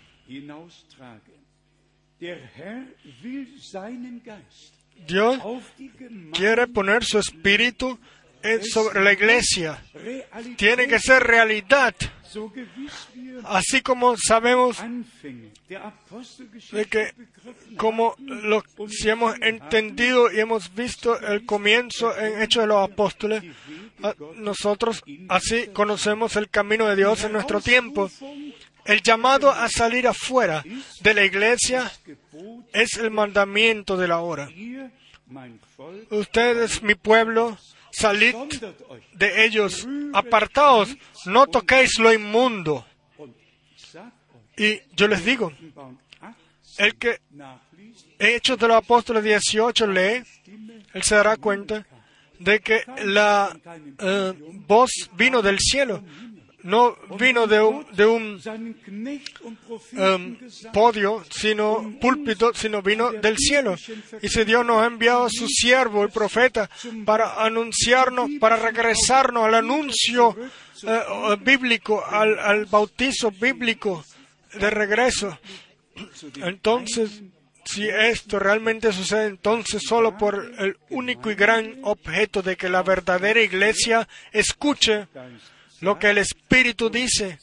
[5.06, 5.38] Dios
[6.32, 7.98] quiere poner su espíritu
[8.62, 9.82] sobre la iglesia.
[10.56, 11.94] Tiene que ser realidad,
[13.44, 14.78] así como sabemos
[16.72, 17.14] de que
[17.76, 23.42] como lo, si hemos entendido y hemos visto el comienzo en Hechos de los Apóstoles,
[24.36, 28.10] nosotros así conocemos el camino de Dios en nuestro tiempo.
[28.84, 30.64] El llamado a salir afuera
[31.00, 31.90] de la iglesia
[32.72, 34.48] es el mandamiento de la hora.
[36.10, 37.56] Ustedes, mi pueblo,
[37.92, 38.34] salid
[39.12, 42.84] de ellos, apartaos, no toquéis lo inmundo.
[44.56, 46.42] Y yo les digo, Offenbarung 8
[46.78, 47.20] el que
[48.18, 50.22] Hechos de los Apóstoles 18 lee,
[50.94, 51.86] él se dará cuenta
[52.38, 53.56] de que la
[53.98, 54.32] eh,
[54.66, 56.02] voz vino del cielo.
[56.64, 58.40] No vino de un, de un
[59.92, 60.36] um,
[60.72, 63.76] podio, sino púlpito, sino vino del cielo.
[64.20, 66.70] Y si Dios nos ha enviado a su siervo, el profeta,
[67.04, 74.04] para anunciarnos, para regresarnos al anuncio uh, bíblico, al, al bautizo bíblico
[74.54, 75.38] de regreso.
[76.36, 77.22] Entonces,
[77.64, 82.82] si esto realmente sucede, entonces solo por el único y gran objeto de que la
[82.82, 85.06] verdadera iglesia escuche
[85.82, 87.38] lo que el Espíritu dice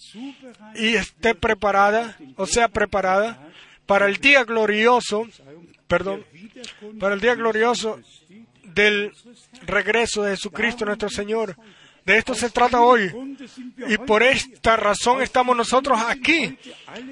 [0.73, 3.37] y esté preparada, o sea, preparada
[3.85, 5.27] para el día glorioso,
[5.87, 6.25] perdón,
[6.99, 7.99] para el día glorioso
[8.63, 9.13] del
[9.65, 11.57] regreso de Jesucristo nuestro Señor.
[12.05, 13.11] De esto se trata hoy.
[13.89, 16.57] Y por esta razón estamos nosotros aquí.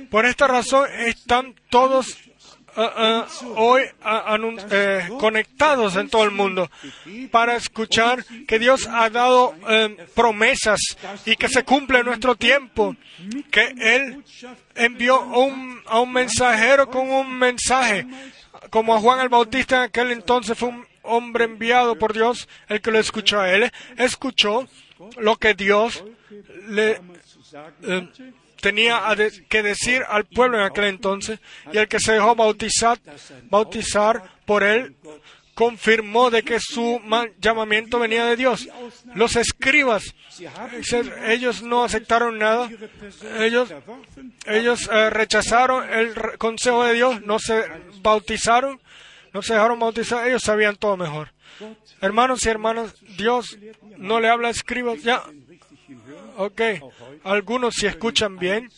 [0.09, 2.17] Por esta razón están todos
[2.77, 6.69] uh, uh, hoy uh, conectados en todo el mundo
[7.31, 9.55] para escuchar que Dios ha dado
[10.15, 10.79] promesas
[11.25, 12.95] y que se cumple nuestro tiempo,
[13.51, 14.23] que Él
[14.75, 18.07] envió un, a un mensajero con un mensaje,
[18.69, 22.81] como a Juan el Bautista en aquel entonces fue un hombre enviado por Dios, el
[22.81, 24.67] que lo escuchó a Él, escuchó
[25.17, 26.03] lo que Dios
[26.67, 26.99] le
[28.61, 29.01] tenía
[29.49, 31.39] que decir al pueblo en aquel entonces,
[31.71, 32.99] y el que se dejó bautizar,
[33.49, 34.95] bautizar por él
[35.57, 37.01] confirmó de que su
[37.39, 38.69] llamamiento venía de Dios.
[39.15, 40.03] Los escribas,
[41.25, 42.69] ellos no aceptaron nada,
[43.39, 43.73] ellos,
[44.45, 47.65] ellos eh, rechazaron el consejo de Dios, no se
[48.01, 48.79] bautizaron,
[49.33, 51.33] no se dejaron bautizar, ellos sabían todo mejor.
[52.01, 53.57] Hermanos y hermanas, Dios
[53.97, 55.23] no le habla a escribas, ya,
[56.37, 56.61] ok,
[57.23, 58.69] algunos si escuchan bien,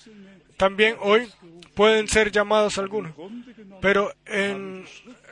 [0.57, 1.29] también hoy
[1.75, 3.13] pueden ser llamados algunos,
[3.81, 4.85] pero en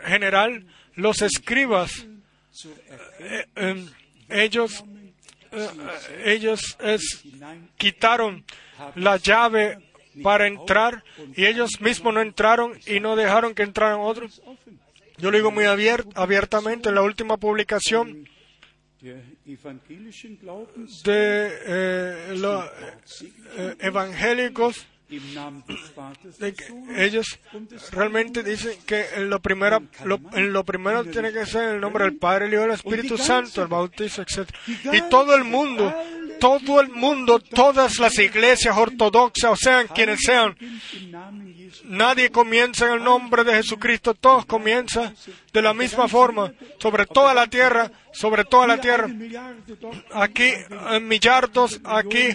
[0.05, 0.65] general
[0.95, 2.05] los escribas,
[3.19, 3.89] eh, em,
[4.29, 4.83] ellos,
[5.51, 5.69] eh,
[6.25, 6.77] ellos
[7.77, 8.43] quitaron
[8.95, 9.79] la llave
[10.21, 11.03] para entrar
[11.35, 14.41] y ellos mismos no entraron y no dejaron que entraran otros.
[15.17, 18.27] Yo lo digo muy abiertamente en la última publicación
[21.03, 22.65] de eh, los
[23.57, 24.87] eh, evangélicos
[26.97, 27.39] ellos
[27.91, 29.81] realmente dicen que en lo primero,
[30.33, 33.17] en lo primero tiene que ser el nombre del Padre, el Hijo y el Espíritu
[33.17, 34.49] Santo, el bautizo, etc.
[34.67, 35.93] Y todo el mundo,
[36.39, 40.55] todo el mundo, todas las iglesias ortodoxas, o sean quienes sean,
[41.85, 45.15] nadie comienza en el nombre de Jesucristo, todos comienzan
[45.53, 49.09] de la misma forma, sobre toda la tierra, sobre toda la tierra.
[50.13, 50.51] Aquí
[50.91, 52.29] en millardos, aquí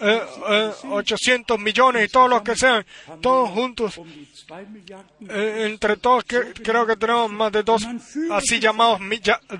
[0.00, 2.84] eh, 800 millones y todos los que sean,
[3.20, 4.00] todos juntos.
[5.28, 7.86] Eh, entre todos creo que tenemos más de dos
[8.30, 8.98] así llamados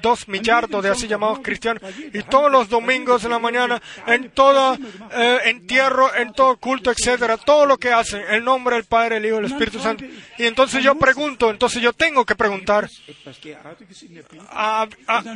[0.00, 1.82] dos millardos de así llamados cristianos
[2.14, 4.76] y todos los domingos en la mañana en todo
[5.12, 9.26] eh, entierro, en todo culto, etcétera, todo lo que hacen, el nombre del Padre, el
[9.26, 10.04] Hijo, el Espíritu Santo.
[10.36, 12.88] Y entonces yo pregunto, entonces yo tengo que preguntar,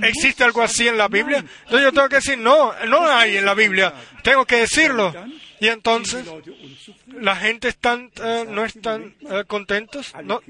[0.02, 1.38] existe algo así en la Biblia?
[1.38, 3.92] Entonces yo tengo que decir, no, no hay en la Biblia.
[4.22, 5.12] Tengo que decirlo.
[5.60, 6.26] Y entonces
[7.06, 10.12] la gente están, eh, no están eh, contentos.
[10.24, 10.42] ¿no?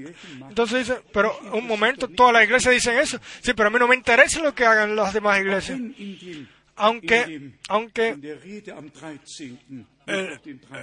[0.49, 3.19] Entonces dice, pero un momento, toda la iglesia dicen eso.
[3.41, 5.79] Sí, pero a mí no me interesa lo que hagan las demás iglesias.
[6.75, 8.17] Aunque, aunque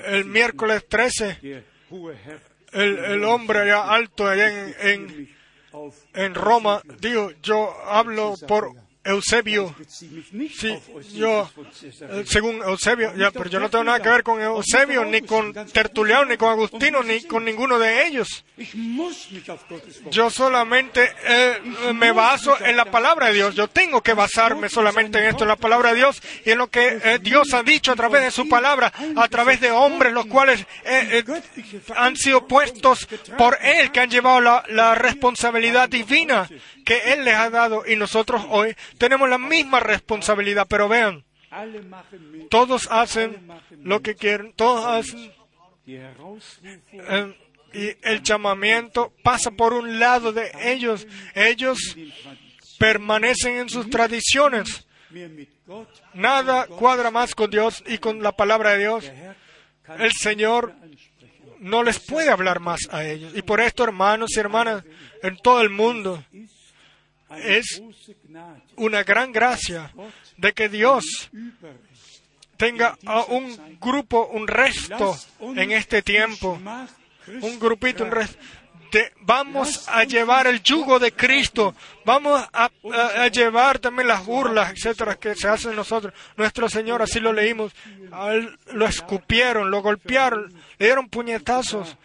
[0.05, 1.39] el, miércoles 13,
[2.73, 5.29] el, el hombre allá alto allá en
[6.15, 9.75] en Roma, digo, yo hablo por Eusebio.
[9.89, 10.79] Sí,
[11.15, 11.51] yo,
[11.83, 15.55] eh, según Eusebio, ya, pero yo no tengo nada que ver con Eusebio, ni con
[15.73, 18.45] Tertuliano, ni con Agustino, ni con ninguno de ellos.
[20.11, 21.61] Yo solamente eh,
[21.95, 23.55] me baso en la palabra de Dios.
[23.55, 26.69] Yo tengo que basarme solamente en esto, en la palabra de Dios y en lo
[26.69, 30.27] que eh, Dios ha dicho a través de su palabra, a través de hombres los
[30.27, 30.67] cuales
[31.97, 36.47] han sido puestos por Él, que han llevado la, la responsabilidad divina
[36.91, 41.25] que Él les ha dado y nosotros hoy tenemos la misma responsabilidad, pero vean,
[42.51, 43.49] todos hacen
[43.85, 45.33] lo que quieren, todos hacen...
[45.87, 47.37] Eh,
[47.73, 51.07] y el llamamiento pasa por un lado de ellos.
[51.37, 51.97] Ellos
[52.81, 54.85] permanecen en sus tradiciones.
[56.15, 59.13] Nada cuadra más con Dios y con la palabra de Dios.
[59.97, 60.75] El Señor
[61.61, 63.33] no les puede hablar más a ellos.
[63.37, 64.83] Y por esto, hermanos y hermanas,
[65.23, 66.25] en todo el mundo,
[67.37, 67.83] es
[68.77, 69.93] una gran gracia
[70.37, 71.31] de que Dios
[72.57, 72.97] tenga
[73.29, 76.59] un grupo, un resto en este tiempo.
[77.43, 78.39] Un grupito, un resto.
[79.21, 81.75] vamos a llevar el yugo de Cristo,
[82.05, 86.13] vamos a, a- a llevar también las burlas, etcétera, que se hacen nosotros.
[86.37, 87.73] Nuestro Señor, así lo leímos,
[88.11, 88.33] a
[88.73, 91.97] lo escupieron, lo golpearon, le dieron puñetazos,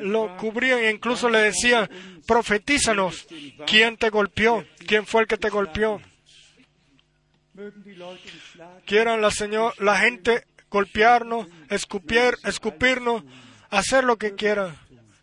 [0.00, 1.88] lo cubrían e incluso le decían,
[2.26, 3.26] profetízanos,
[3.66, 4.64] ¿quién te golpeó?
[4.86, 6.00] ¿Quién fue el que te golpeó?
[8.84, 13.22] Quieran la, señor, la gente golpearnos, escupir, escupirnos,
[13.70, 14.76] hacer lo que quieran,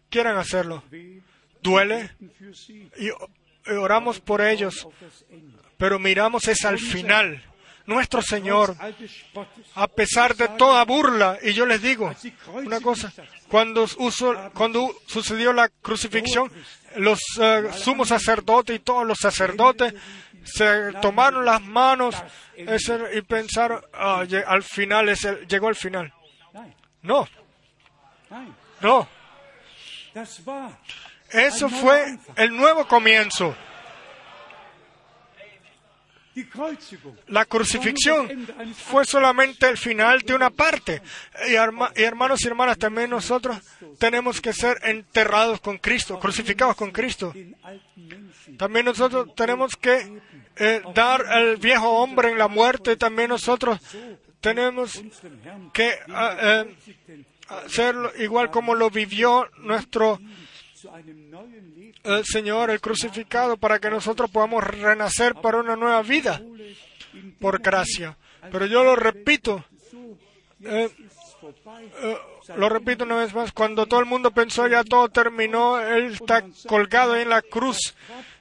[0.10, 0.84] quieran hacerlo.
[1.62, 2.12] Duele
[2.98, 3.10] y,
[3.70, 4.88] oramos por ellos,
[5.78, 7.44] pero miramos es al final.
[7.86, 8.76] Nuestro Señor,
[9.76, 12.14] a pesar de toda burla, y yo les digo
[12.54, 13.12] una cosa,
[13.48, 16.52] cuando, uso- cuando sucedió la crucifixión,
[16.98, 19.94] los eh, sumos sacerdotes y todos los sacerdotes
[20.44, 22.16] se tomaron las manos
[22.56, 25.14] ese- y pensaron, "Ah, al final
[25.48, 26.14] llegó el final.
[27.02, 27.28] No,
[28.82, 29.08] no,
[31.32, 33.56] eso fue el nuevo comienzo.
[37.28, 41.02] La crucifixión fue solamente el final de una parte.
[41.48, 43.58] Y, y hermanos y hermanas, también nosotros
[43.98, 47.34] tenemos que ser enterrados con Cristo, crucificados con Cristo.
[48.58, 50.22] También nosotros tenemos que
[50.58, 52.98] eh, dar al viejo hombre en la muerte.
[52.98, 53.80] También nosotros
[54.40, 55.02] tenemos
[55.74, 57.24] que ah, eh,
[57.66, 60.20] hacerlo igual como lo vivió nuestro
[62.04, 66.42] eh, Señor, el crucificado, para que nosotros podamos renacer para una nueva vida
[67.40, 68.18] por gracia.
[68.52, 69.64] Pero yo lo repito,
[70.64, 70.90] eh,
[72.02, 72.18] eh,
[72.56, 76.44] lo repito una vez más, cuando todo el mundo pensó ya todo terminó, Él está
[76.68, 77.96] colgado en la cruz.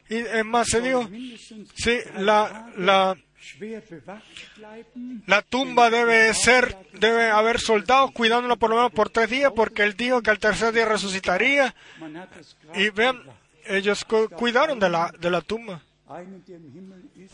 [0.09, 1.09] Y es más, se dijo,
[1.77, 3.17] sí, la, la,
[5.27, 9.83] la tumba debe ser, debe haber soldados cuidándola por lo menos por tres días, porque
[9.83, 11.75] Él dijo que al tercer día resucitaría.
[12.75, 13.23] Y vean,
[13.71, 15.81] ellos cu- cuidaron de la, de la tumba.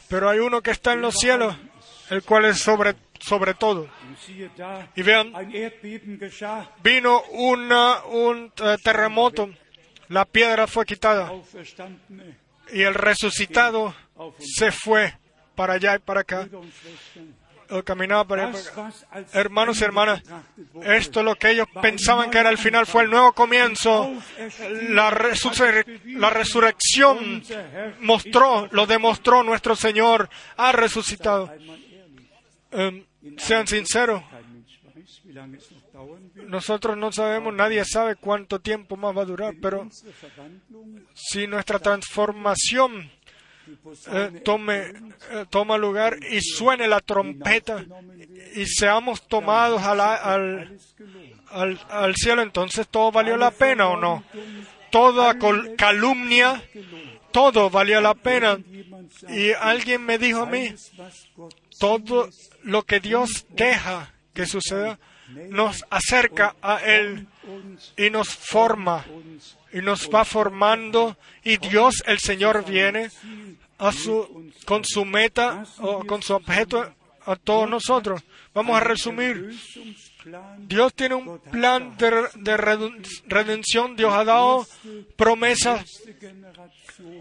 [0.09, 1.57] Pero hay uno que está en los cielos,
[2.11, 3.89] el cual es sobre, sobre todo.
[4.95, 5.33] Y vean,
[6.83, 9.49] vino una, un eh, terremoto,
[10.09, 11.33] la piedra fue quitada
[12.73, 13.95] y el resucitado
[14.41, 15.15] se fue
[15.55, 16.47] para allá y para acá,
[17.85, 22.51] Caminaba was als Hermanos y hermanas, betrachtet wurde, esto lo que ellos pensaban que era
[22.51, 24.13] el final fue el nuevo comienzo.
[24.91, 27.43] La, resurre- la resurrección
[28.01, 31.51] mostró, lo demostró nuestro Señor, ha resucitado.
[32.73, 33.05] Eh,
[33.39, 34.23] sean sinceros,
[36.47, 39.89] nosotros no sabemos, nadie sabe cuánto tiempo más va a durar, pero
[41.15, 43.11] si nuestra transformación
[44.13, 44.93] eh, tome,
[45.31, 47.85] eh, toma lugar y suene la trompeta
[48.55, 54.25] y seamos tomados al, al, al cielo, entonces todo valió la pena o no.
[54.91, 55.37] Toda
[55.77, 56.63] calumnia,
[57.33, 58.59] todo valió la pena.
[59.29, 60.75] Y alguien me dijo a mí,
[61.79, 62.29] todo
[62.63, 64.99] lo que Dios deja que suceda
[65.49, 67.27] nos acerca a Él
[67.97, 69.05] y nos forma
[69.73, 73.11] y nos va formando y Dios el Señor viene
[73.79, 76.93] a su, con su meta o con su objeto
[77.27, 78.23] a todos nosotros.
[78.55, 79.55] Vamos a resumir.
[80.59, 82.57] Dios tiene un plan de, de
[83.27, 83.97] redención.
[83.97, 84.67] Dios ha dado
[85.17, 85.85] promesas.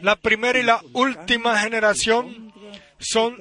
[0.01, 2.44] La primera y la última generación
[2.99, 3.37] son,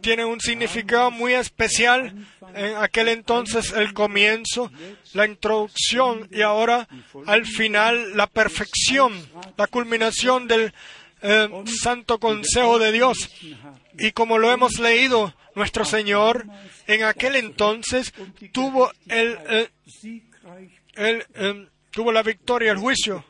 [0.00, 2.14] tienen un significado muy especial.
[2.54, 4.70] En aquel entonces el comienzo,
[5.14, 6.88] la introducción y ahora
[7.26, 9.12] al final la perfección,
[9.56, 10.72] la culminación del
[11.22, 11.48] eh,
[11.80, 13.30] santo consejo de Dios.
[13.98, 16.46] Y como lo hemos leído, nuestro Señor
[16.86, 18.12] en aquel entonces
[18.52, 19.70] tuvo el, eh,
[20.94, 23.24] el, eh, tuvo la victoria, el juicio,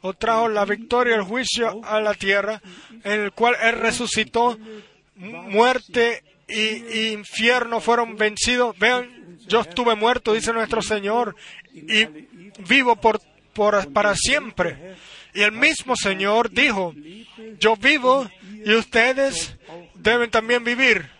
[0.00, 2.62] o trajo la victoria, el juicio a la tierra,
[3.02, 4.56] en el cual Él resucitó,
[5.16, 8.78] muerte y, infierno fueron vencidos.
[8.78, 11.36] Vean, yo estuve muerto, dice nuestro Señor,
[11.72, 12.06] y
[12.68, 13.20] vivo por,
[13.92, 14.96] para siempre.
[15.34, 16.94] Y el mismo Señor dijo,
[17.58, 18.26] yo vivo
[18.64, 19.54] y ustedes
[19.94, 21.10] deben también vivir.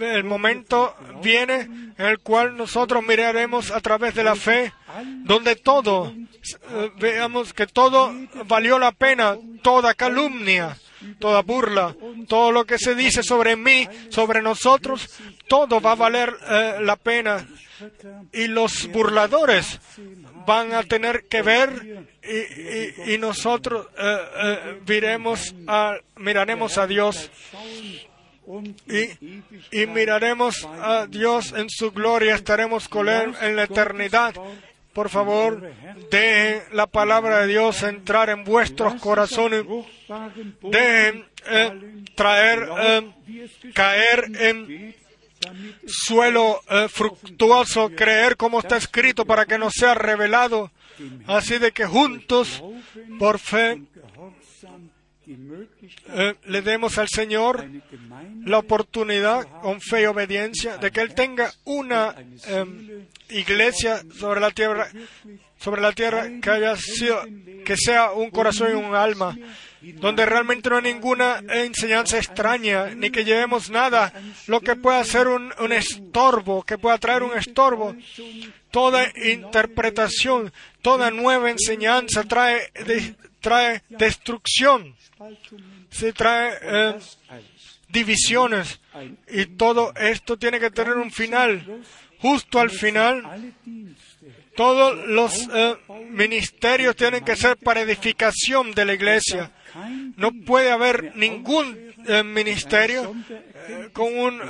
[0.00, 1.60] El momento viene
[1.96, 4.72] en el cual nosotros miraremos a través de la fe,
[5.24, 8.12] donde todo, eh, veamos que todo
[8.46, 10.76] valió la pena, toda calumnia,
[11.18, 11.94] toda burla,
[12.28, 15.08] todo lo que se dice sobre mí, sobre nosotros,
[15.48, 17.46] todo va a valer eh, la pena.
[18.32, 19.80] Y los burladores
[20.46, 22.04] van a tener que ver
[23.06, 24.78] y, nosotros eh, eh,
[25.66, 27.30] a- miraremos a Dios
[28.86, 34.34] y, y miraremos a Dios en su gloria, estaremos con Él en la eternidad
[34.92, 35.72] por favor,
[36.10, 39.64] dejen la palabra de Dios entrar en vuestros corazones.
[40.62, 43.12] Dejen eh, traer, eh,
[43.72, 44.94] caer en
[45.86, 50.70] suelo eh, fructuoso, creer como está escrito para que nos sea revelado.
[51.26, 52.62] Así de que juntos,
[53.18, 53.80] por fe,
[56.08, 57.64] eh, le demos al Señor
[58.44, 62.14] la oportunidad, con fe y obediencia, de que Él tenga una
[62.46, 64.88] em, iglesia sobre la tierra,
[65.58, 67.22] sobre la tierra que haya sido,
[67.64, 69.36] que sea un corazón y un alma,
[69.80, 74.12] donde realmente no hay ninguna enseñanza extraña, ni que llevemos nada,
[74.46, 77.96] lo que pueda ser un, estorbo, que pueda traer un estorbo.
[78.70, 80.52] Toda interpretación,
[80.82, 82.70] toda nueva enseñanza trae,
[83.40, 84.94] trae destrucción,
[85.90, 86.94] se trae eh,
[87.88, 88.80] divisiones
[89.28, 91.82] y todo esto tiene que tener un final.
[92.20, 93.54] Justo al final,
[94.54, 95.76] todos los eh,
[96.10, 99.50] ministerios tienen que ser para edificación de la iglesia.
[100.16, 103.14] No puede haber ningún eh, ministerio
[103.92, 104.40] con, un,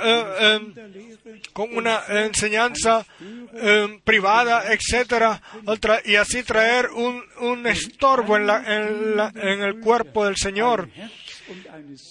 [1.53, 3.05] con una enseñanza
[4.03, 5.41] privada, etcétera,
[6.05, 10.89] y así traer un, un estorbo en, la, en, la, en el cuerpo del Señor.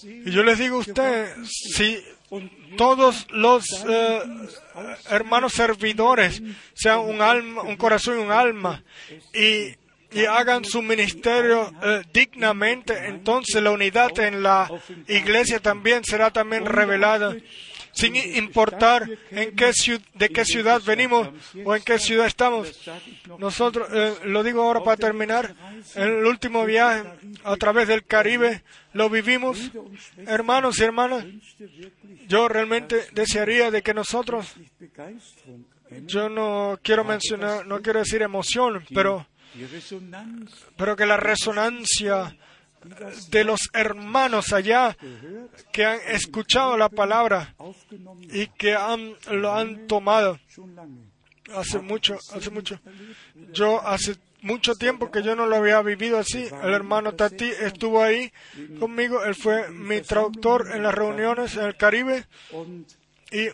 [0.03, 1.97] Y yo les digo a usted, si
[2.77, 4.21] todos los eh,
[5.09, 6.41] hermanos servidores
[6.73, 8.83] sean un alma, un corazón y un alma,
[9.33, 9.75] y,
[10.11, 14.69] y hagan su ministerio eh, dignamente, entonces la unidad en la
[15.07, 17.35] iglesia también será también revelada
[17.93, 19.71] sin importar en qué
[20.13, 21.29] de qué ciudad venimos
[21.65, 22.89] o en qué ciudad estamos.
[23.37, 25.55] Nosotros, eh, lo digo ahora para terminar,
[25.95, 27.03] el último viaje
[27.43, 28.63] a través del Caribe
[28.93, 29.71] lo vivimos,
[30.25, 31.25] hermanos y hermanas.
[32.27, 34.53] Yo realmente desearía de que nosotros,
[36.05, 39.27] yo no quiero mencionar, no quiero decir emoción, pero,
[40.77, 42.35] pero que la resonancia
[43.29, 44.97] de los hermanos allá
[45.71, 47.55] que han escuchado la palabra
[48.31, 50.39] y que han, lo han tomado.
[51.55, 52.79] Hace mucho, hace mucho.
[53.51, 56.47] Yo hace mucho tiempo que yo no lo había vivido así.
[56.63, 58.31] El hermano Tati estuvo ahí
[58.79, 59.23] conmigo.
[59.23, 62.25] Él fue mi traductor en las reuniones en el Caribe.
[63.31, 63.47] Y,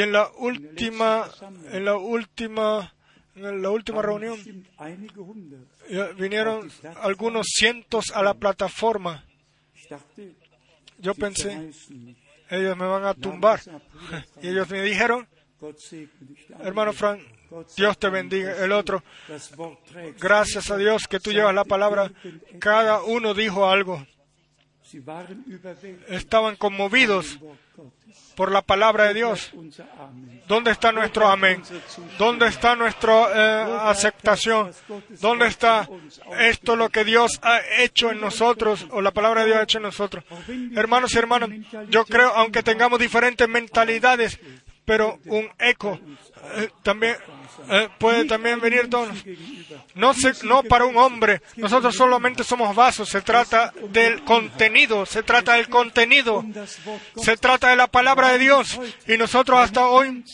[0.00, 1.28] en la última,
[1.70, 2.94] en la última
[3.38, 4.38] en la última reunión
[6.16, 6.70] vinieron
[7.02, 9.24] algunos cientos a la plataforma.
[10.98, 11.70] Yo pensé,
[12.50, 13.60] ellos me van a tumbar.
[14.42, 15.28] Y ellos me dijeron,
[16.60, 17.20] hermano Frank,
[17.76, 18.64] Dios te bendiga.
[18.64, 19.02] El otro,
[20.18, 22.10] gracias a Dios que tú llevas la palabra.
[22.58, 24.06] Cada uno dijo algo.
[26.08, 27.38] Estaban conmovidos
[28.34, 29.52] por la palabra de Dios.
[30.46, 31.62] ¿Dónde está nuestro amén?
[32.18, 34.72] ¿Dónde está nuestra eh, aceptación?
[35.20, 35.88] ¿Dónde está
[36.38, 39.78] esto lo que Dios ha hecho en nosotros o la palabra de Dios ha hecho
[39.78, 40.24] en nosotros?
[40.74, 41.50] Hermanos y hermanas,
[41.88, 44.38] yo creo, aunque tengamos diferentes mentalidades,
[44.88, 46.00] pero un eco
[46.56, 47.14] eh, también
[47.68, 49.22] eh, puede también venir todos.
[49.94, 50.12] No,
[50.44, 55.68] no para un hombre, nosotros solamente somos vasos, se trata del contenido, se trata del
[55.68, 56.42] contenido,
[57.22, 60.24] se trata de la palabra de Dios y nosotros hasta hoy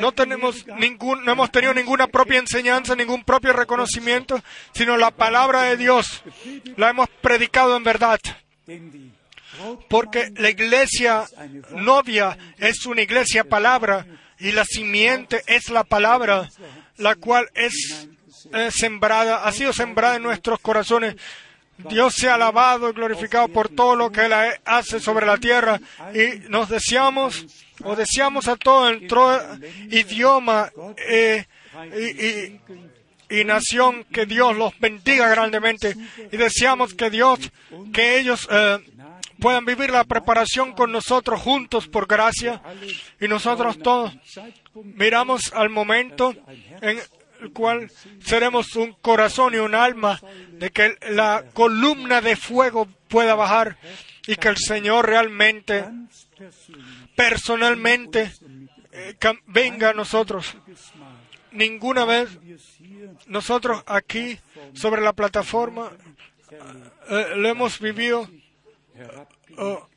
[0.00, 4.40] no tenemos ningún, no hemos tenido ninguna propia enseñanza, ningún propio reconocimiento,
[4.72, 6.22] sino la palabra de Dios.
[6.76, 8.20] La hemos predicado en verdad.
[9.88, 11.24] Porque la iglesia
[11.70, 14.06] novia es una iglesia palabra
[14.38, 16.48] y la simiente es la palabra,
[16.96, 18.08] la cual es
[18.70, 21.16] sembrada, ha sido sembrada en nuestros corazones.
[21.88, 24.32] Dios sea alabado y glorificado por todo lo que Él
[24.64, 25.80] hace sobre la tierra
[26.12, 27.46] y nos deseamos
[27.84, 29.08] o deseamos a todo el
[29.90, 30.72] idioma
[31.08, 31.46] eh,
[33.30, 35.94] y, nación que Dios los bendiga grandemente
[36.32, 37.38] y deseamos que Dios,
[37.92, 38.78] que ellos eh,
[39.40, 42.62] puedan vivir la preparación con nosotros juntos por gracia
[43.20, 44.12] y nosotros todos
[44.74, 46.34] miramos al momento
[46.80, 46.98] en
[47.40, 47.90] el cual
[48.20, 50.20] seremos un corazón y un alma
[50.52, 53.78] de que la columna de fuego pueda bajar
[54.26, 55.84] y que el Señor realmente,
[57.16, 58.32] personalmente,
[58.92, 59.16] eh,
[59.46, 60.56] venga a nosotros.
[61.52, 62.28] Ninguna vez
[63.26, 64.38] nosotros aquí
[64.74, 65.90] sobre la plataforma
[67.08, 68.28] eh, lo hemos vivido
[69.56, 69.88] Oh,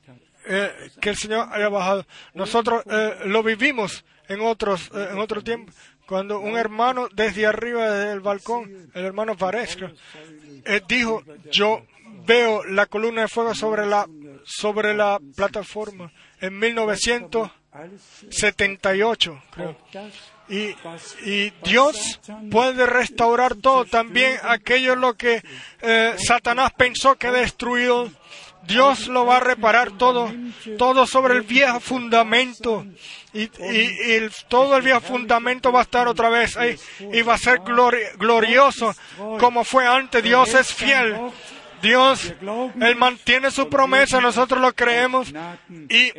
[0.46, 2.04] eh, que el Señor haya bajado.
[2.34, 5.72] Nosotros eh, lo vivimos en otros eh, en otro tiempo
[6.08, 9.92] cuando un hermano desde arriba del balcón, el hermano Varesca,
[10.88, 11.84] dijo, yo
[12.26, 14.06] veo la columna de fuego sobre la
[14.44, 16.12] sobre la plataforma
[16.42, 19.78] en 1978, creo.
[20.50, 20.76] Y,
[21.24, 22.20] y Dios
[22.50, 25.42] puede restaurar todo, también aquello lo que
[26.18, 28.12] Satanás pensó que destruido.
[28.68, 30.32] Dios lo va a reparar todo,
[30.78, 32.86] todo sobre el viejo fundamento.
[33.34, 33.48] Y,
[34.50, 36.78] todo el viejo fundamento va a estar otra vez ahí
[37.14, 38.94] y va a ser glori- glorioso
[39.40, 40.24] como fue antes.
[40.24, 41.16] Dios es fiel.
[41.82, 42.32] Dios,
[42.80, 45.34] Él mantiene su promesa, nosotros lo creemos
[45.90, 46.12] y,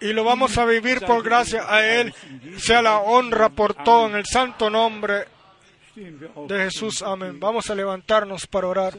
[0.00, 2.12] y lo vamos a vivir por gracia a Él.
[2.58, 5.26] Sea la honra por todo en el santo nombre
[5.94, 7.02] de Jesús.
[7.02, 7.38] Amén.
[7.38, 8.98] Vamos a levantarnos para orar.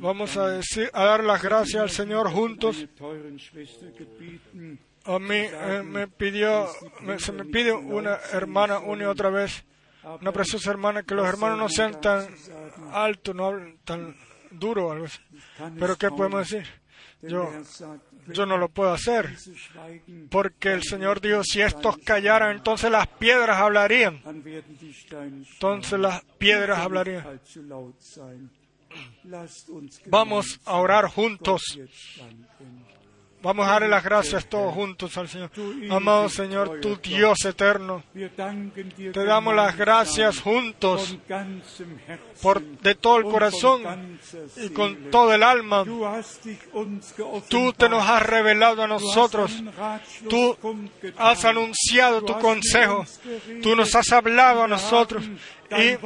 [0.00, 2.76] Vamos a, decir, a dar las gracias al Señor juntos.
[5.06, 6.66] A mí eh, me pidió,
[7.02, 9.64] me- se me pide una hermana una y otra vez,
[10.20, 12.26] una preciosa hermana, que los hermanos no sean tan
[12.92, 14.16] altos, no hablen tan
[14.50, 15.04] duro.
[15.78, 16.66] Pero ¿qué podemos decir?
[17.22, 17.50] Yo,
[18.34, 19.30] yo no lo puedo hacer,
[20.30, 24.22] porque el Señor dijo, si estos callaran, entonces las piedras hablarían.
[25.54, 27.24] Entonces las piedras hablarían.
[30.06, 31.78] Vamos a orar juntos.
[33.44, 35.50] Vamos a darle las gracias todos juntos al Señor.
[35.90, 41.18] Amado Señor, tu Dios eterno, te damos las gracias juntos
[42.40, 44.18] por de todo el corazón
[44.56, 45.84] y con todo el alma.
[47.50, 49.62] Tú te nos has revelado a nosotros.
[50.26, 50.56] Tú
[51.18, 53.04] has anunciado tu consejo.
[53.62, 55.22] Tú nos has hablado a nosotros.
[55.70, 55.96] Y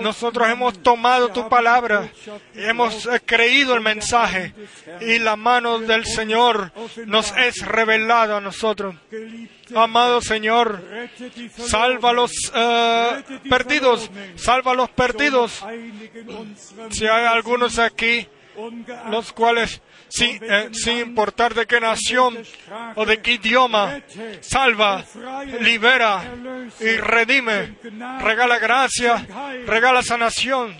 [0.00, 2.08] nosotros hemos tomado tu palabra.
[2.54, 4.54] Hemos eh, creído el mensaje.
[5.00, 6.72] Y la mano del Señor
[7.06, 8.94] nos es revelada a nosotros.
[9.74, 10.82] Amado Señor,
[11.56, 14.10] salva a los eh, perdidos.
[14.36, 15.64] Salva a los perdidos.
[16.90, 18.26] Si hay algunos aquí
[19.10, 22.38] los cuales, sin, eh, sin importar de qué nación
[22.96, 24.00] o de qué idioma,
[24.40, 25.04] salva,
[25.60, 26.22] libera
[26.80, 27.76] y redime,
[28.20, 29.26] regala gracia,
[29.66, 30.76] regala sanación.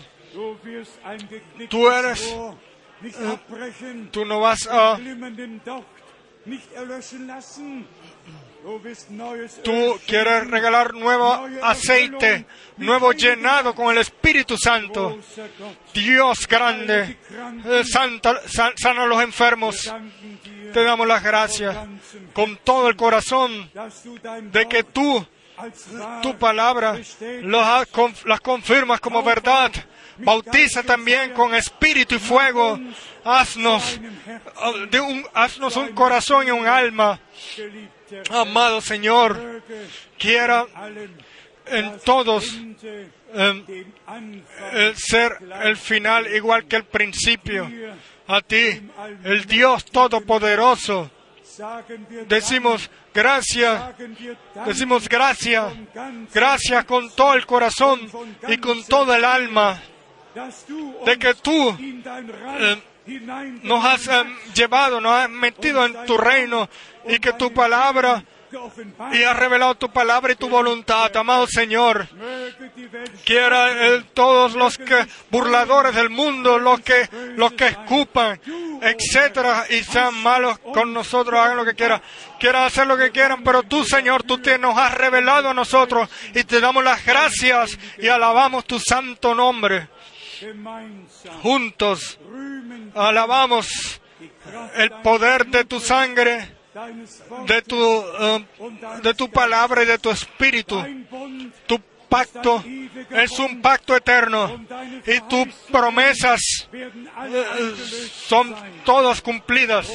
[1.69, 2.21] Tú eres-
[3.15, 4.97] abbrechen, Tú no vas a,
[9.63, 12.45] tú quieres regalar nuevo aceite,
[12.77, 15.19] nuevo llenado con el Espíritu Santo.
[15.93, 17.17] Dios grande,
[17.65, 19.93] eh, sana a los enfermos.
[20.73, 21.75] Te damos las gracias
[22.33, 23.71] con todo el corazón
[24.51, 25.25] de que tú
[26.21, 26.99] tu palabra
[27.41, 29.71] las confirmas como verdad.
[30.17, 32.79] Bautiza también con espíritu y fuego.
[33.23, 33.99] Haznos,
[34.57, 37.19] ah, de un, haznos un corazón y un alma.
[38.29, 39.63] Amado Señor,
[40.17, 40.65] quiera
[41.65, 42.45] en todos
[43.33, 43.65] em,
[44.73, 47.69] el ser el final igual que el principio.
[48.27, 48.81] A ti,
[49.23, 51.09] el Dios Todopoderoso,
[52.27, 53.97] decimos gracias,
[54.65, 55.73] decimos gracias,
[56.33, 58.01] gracias con todo el corazón
[58.47, 59.81] y con todo el alma.
[61.05, 62.98] de que tú eh, hineingenommen
[63.63, 64.23] nos has eh,
[64.53, 66.69] llevado, nos has metido en tu reino
[67.07, 68.23] y que tu palabra
[69.11, 72.07] y has revelado tu palabra y tu voluntad, amado Señor.
[73.23, 78.39] Quiera todos los que burladores del mundo, los que los que escupan,
[78.81, 82.01] etcétera, y sean malos con nosotros, hagan lo que quieran,
[82.39, 86.09] quieran hacer lo que quieran, pero tú, Señor, tú te nos has revelado a nosotros
[86.33, 89.87] y te damos las gracias y alabamos tu santo nombre.
[91.41, 92.19] Juntos
[92.95, 94.01] alabamos
[94.75, 96.55] el poder de tu sangre,
[97.45, 97.77] de tu,
[98.19, 98.45] eh,
[99.03, 100.83] de tu palabra y de tu espíritu.
[101.67, 101.79] Tu
[102.09, 102.63] pacto
[103.11, 104.65] es un pacto eterno
[105.05, 106.41] y tus promesas
[106.73, 107.73] eh,
[108.27, 109.89] son todas cumplidas.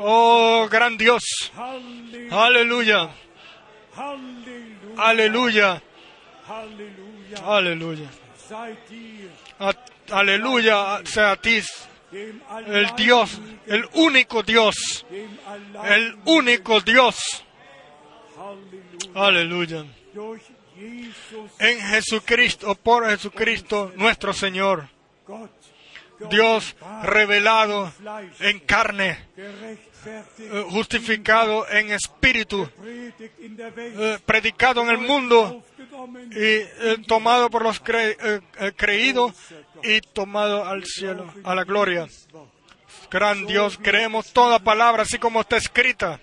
[0.00, 1.22] Oh, gran Dios.
[2.30, 3.10] Aleluya,
[4.96, 5.82] aleluya,
[6.46, 7.56] Halleluja.
[7.56, 8.10] aleluya.
[10.10, 11.60] Aleluya sea a ti,
[12.12, 15.06] el Dios, el único Dios,
[15.84, 17.44] el único Dios.
[19.14, 19.84] Aleluya.
[21.58, 24.88] En Jesucristo, por Jesucristo nuestro Señor,
[26.30, 27.92] Dios revelado
[28.40, 35.64] en carne, eh, justificado en espíritu, eh, predicado en el mundo
[36.32, 39.32] y eh, tomado por los cre- eh, eh, creídos
[39.82, 42.06] y tomado al cielo, a la gloria.
[43.10, 46.20] Gran Dios, creemos toda palabra así como está escrita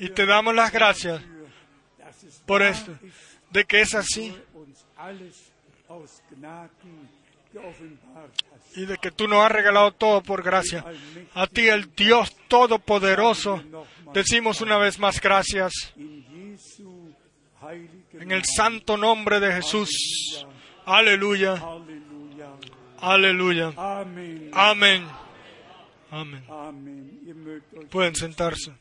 [0.00, 1.22] y te damos las gracias
[2.46, 2.96] por esto,
[3.50, 4.36] de que es así
[8.76, 10.84] y de que tú nos has regalado todo por gracia.
[11.34, 13.62] A ti, el Dios Todopoderoso,
[14.12, 15.72] decimos una vez más gracias
[18.20, 20.46] en el santo nombre de Jesús.
[20.86, 21.62] Aleluya,
[22.98, 23.72] aleluya.
[23.76, 25.06] Amén.
[26.10, 26.44] Amén.
[27.90, 28.72] Pueden sentarse.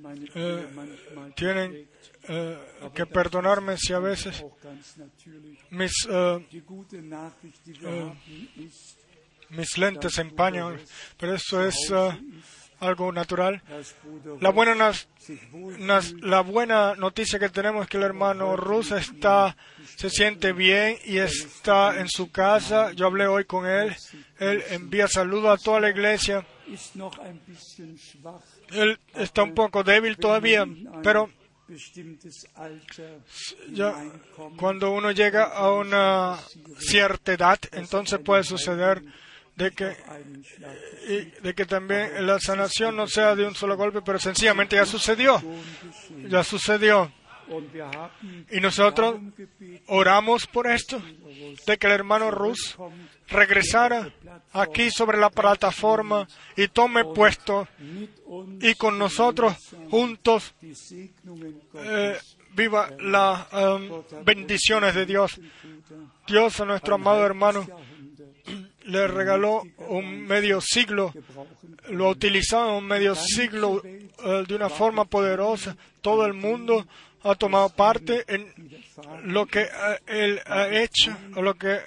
[0.00, 1.88] Manchmal Tienen
[2.28, 2.58] eh,
[2.94, 4.42] que perdonarme si a veces
[5.70, 6.46] mis, eh,
[9.50, 10.78] Mis lentes empañan,
[11.18, 11.92] pero eso es ist,
[12.80, 13.62] algo natural.
[14.40, 15.06] La buena, nas-
[16.20, 19.56] la buena noticia que tenemos es que el hermano Rus está,
[19.96, 22.92] se siente bien y está en su casa.
[22.92, 23.94] Yo hablé hoy con él.
[24.38, 26.44] Él envía saludos a toda la iglesia.
[28.72, 30.66] Él está un poco débil todavía,
[31.02, 31.30] pero
[33.72, 33.94] ya
[34.56, 36.38] cuando uno llega a una
[36.78, 39.02] cierta edad, entonces puede suceder
[39.56, 39.96] de que
[41.08, 44.86] y de que también la sanación no sea de un solo golpe, pero sencillamente ya
[44.86, 45.42] sucedió,
[46.28, 47.10] ya sucedió.
[48.50, 49.20] Y nosotros
[49.86, 51.00] oramos por esto,
[51.66, 52.76] de que el hermano Rus
[53.28, 54.12] regresara
[54.52, 56.26] aquí sobre la plataforma
[56.56, 57.68] y tome puesto
[58.60, 59.54] y con nosotros
[59.90, 60.54] juntos
[61.74, 62.18] eh,
[62.52, 63.90] viva las em,
[64.24, 65.40] bendiciones de Dios.
[66.26, 67.64] Dios a nuestro amado hermano
[68.86, 71.12] le regaló un medio siglo,
[71.90, 75.76] lo utilizaba un medio siglo eh, de una forma poderosa.
[76.00, 76.86] Todo el mundo
[77.22, 78.52] ha tomado parte en
[79.24, 79.68] lo que eh,
[80.06, 81.80] él ha hecho, lo que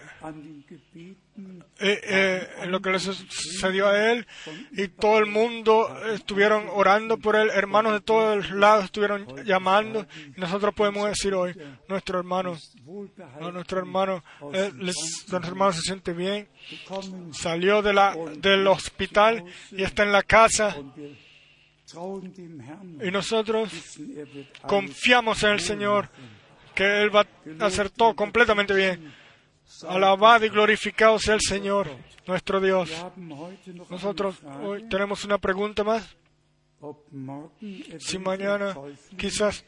[1.82, 4.28] eh, eh, lo que le sucedió a él
[4.72, 10.40] y todo el mundo estuvieron orando por él, hermanos de todos lados estuvieron llamando y
[10.40, 11.56] nosotros podemos decir hoy,
[11.88, 12.58] nuestro hermano,
[13.54, 14.24] nuestro hermano,
[14.54, 16.48] eh, nuestro hermano se siente bien,
[17.32, 20.76] salió de la, del hospital y está en la casa
[23.02, 23.72] y nosotros
[24.68, 26.10] confiamos en el Señor,
[26.76, 27.26] que Él va
[27.60, 29.14] a hacer todo completamente bien.
[29.88, 31.88] Alabado y glorificado sea el Señor,
[32.26, 32.90] nuestro Dios.
[33.90, 36.16] Nosotros hoy tenemos una pregunta más.
[38.00, 38.76] Si mañana
[39.18, 39.66] quizás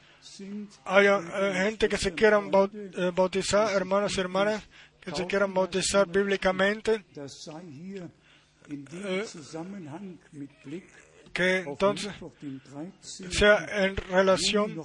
[0.86, 4.64] haya eh, gente que se quieran eh, bautizar, hermanos y hermanas,
[4.99, 7.49] que se quieran bautizar bíblicamente, das
[11.32, 12.62] que entonces Mittwoch, den
[13.02, 13.32] 13.
[13.32, 14.84] sea en relación,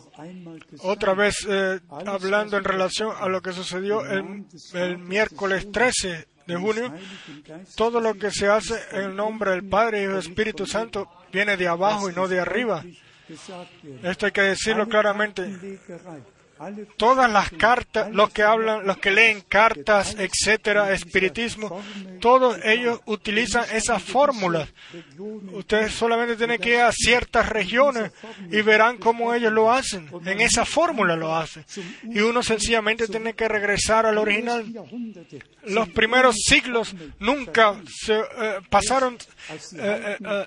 [0.81, 6.57] otra vez eh, hablando en relación a lo que sucedió el, el miércoles 13 de
[6.57, 6.95] junio,
[7.77, 11.69] todo lo que se hace en nombre del Padre y del Espíritu Santo viene de
[11.69, 12.85] abajo y no de arriba.
[14.03, 15.79] Esto hay que decirlo claramente.
[16.97, 21.83] Todas las cartas, los que hablan, los que leen cartas, etcétera, espiritismo,
[22.21, 24.69] todos ellos utilizan esas fórmulas.
[25.53, 28.11] Ustedes solamente tienen que ir a ciertas regiones
[28.51, 30.09] y verán cómo ellos lo hacen.
[30.25, 31.65] En esa fórmula lo hacen.
[32.05, 34.65] Y uno sencillamente tiene que regresar al original.
[35.65, 38.25] Los primeros siglos nunca se eh,
[38.71, 39.19] pasaron,
[39.79, 40.47] eh, eh,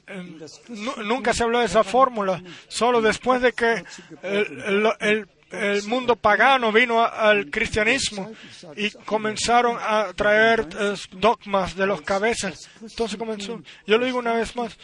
[0.69, 2.41] nu- nunca se habló de esa fórmula.
[2.67, 3.83] Solo después de que
[4.23, 8.31] el- el mundo pagano vino al cristianismo
[8.75, 12.69] y comenzaron a traer eh, dogmas de los cabezas.
[12.81, 13.61] Entonces comenzó.
[13.85, 14.77] Yo lo digo una vez más.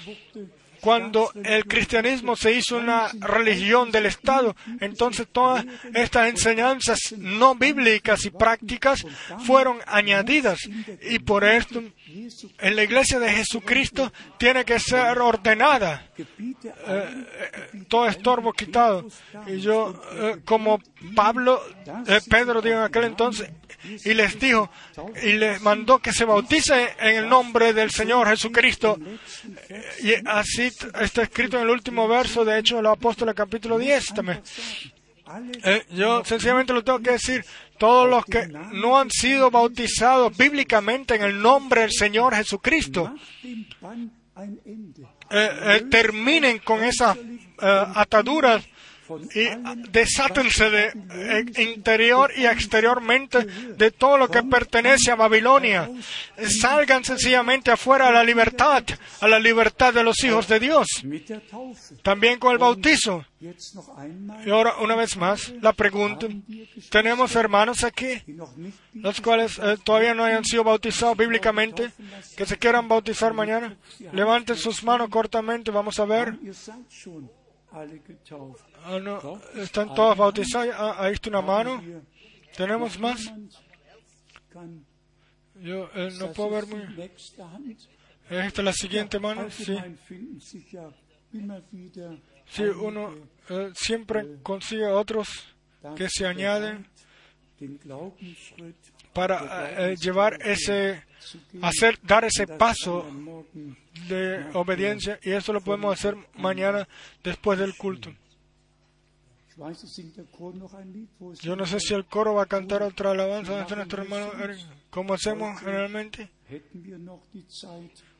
[0.85, 8.23] Cuando el cristianismo se hizo una religión del Estado, entonces todas estas enseñanzas no bíblicas
[8.25, 9.03] y prácticas
[9.47, 10.59] fueron añadidas.
[11.01, 11.81] Y por esto,
[12.59, 17.25] en la iglesia de Jesucristo tiene que ser ordenada, eh,
[17.87, 19.07] todo estorbo quitado.
[19.47, 20.79] Y yo, eh, como
[21.15, 21.63] Pablo,
[22.05, 23.49] eh, Pedro dijo en aquel entonces,
[24.03, 24.69] y les dijo,
[25.23, 28.97] y les mandó que se bautice en el nombre del Señor Jesucristo.
[30.03, 30.71] Y así
[31.01, 34.41] está escrito en el último verso, de hecho, los apóstoles capítulo 10 también.
[35.63, 37.43] Eh, yo sencillamente lo tengo que decir,
[37.77, 43.13] todos los que no han sido bautizados bíblicamente en el nombre del Señor Jesucristo,
[44.35, 47.21] eh, eh, terminen con esas eh,
[47.61, 48.67] ataduras
[49.33, 49.49] y
[49.89, 55.89] desátense de interior y exteriormente de todo lo que pertenece a Babilonia.
[56.61, 58.83] Salgan sencillamente afuera a la libertad,
[59.21, 60.87] a la libertad de los hijos de Dios.
[62.01, 63.25] También con el bautizo.
[64.45, 66.27] Y ahora, una vez más, la pregunta.
[66.89, 68.21] Tenemos hermanos aquí,
[68.93, 71.91] los cuales eh, todavía no hayan sido bautizados bíblicamente,
[72.35, 73.77] que se quieran bautizar mañana.
[74.13, 76.37] Levanten sus manos cortamente, vamos a ver.
[78.87, 80.75] Ah, no, están todos bautizados.
[80.77, 81.83] Ah, ahí está una mano.
[82.55, 83.33] ¿Tenemos más?
[85.55, 87.09] Yo eh, no puedo ver muy.
[88.29, 89.49] Esta es la siguiente mano.
[89.49, 89.75] Sí,
[92.45, 93.15] sí uno
[93.49, 95.27] eh, siempre consigue otros
[95.95, 96.87] que se añaden
[99.13, 101.03] para eh, llevar ese,
[101.61, 103.07] hacer, dar ese paso
[104.07, 106.87] de obediencia y eso lo podemos hacer mañana
[107.23, 108.13] después del culto.
[111.41, 114.59] Yo no sé si el coro va a cantar otra alabanza de nuestro hermano Eric,
[114.89, 116.29] como hacemos generalmente.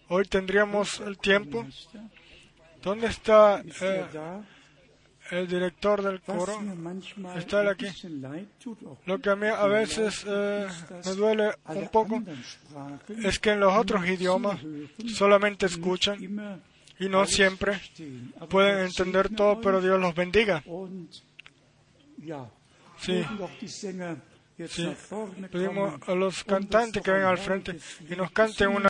[0.07, 1.66] Hoy tendríamos el tiempo.
[2.82, 4.45] ¿Dónde está eh, er da?
[5.32, 6.62] el director del coro?
[7.36, 7.88] Está él aquí.
[9.06, 10.68] Lo que a mí a veces eh,
[11.06, 12.24] me duele un poco
[13.24, 14.60] es que en los otros idiomas
[15.07, 16.64] solamente escuchan
[17.00, 17.80] y no siempre
[18.50, 20.64] pueden entender todo, pero Dios los bendiga.
[23.00, 23.26] Sí.
[24.68, 24.96] Sí.
[25.52, 27.78] Pedimos a los cantantes que vengan al frente
[28.10, 28.84] y nos canten una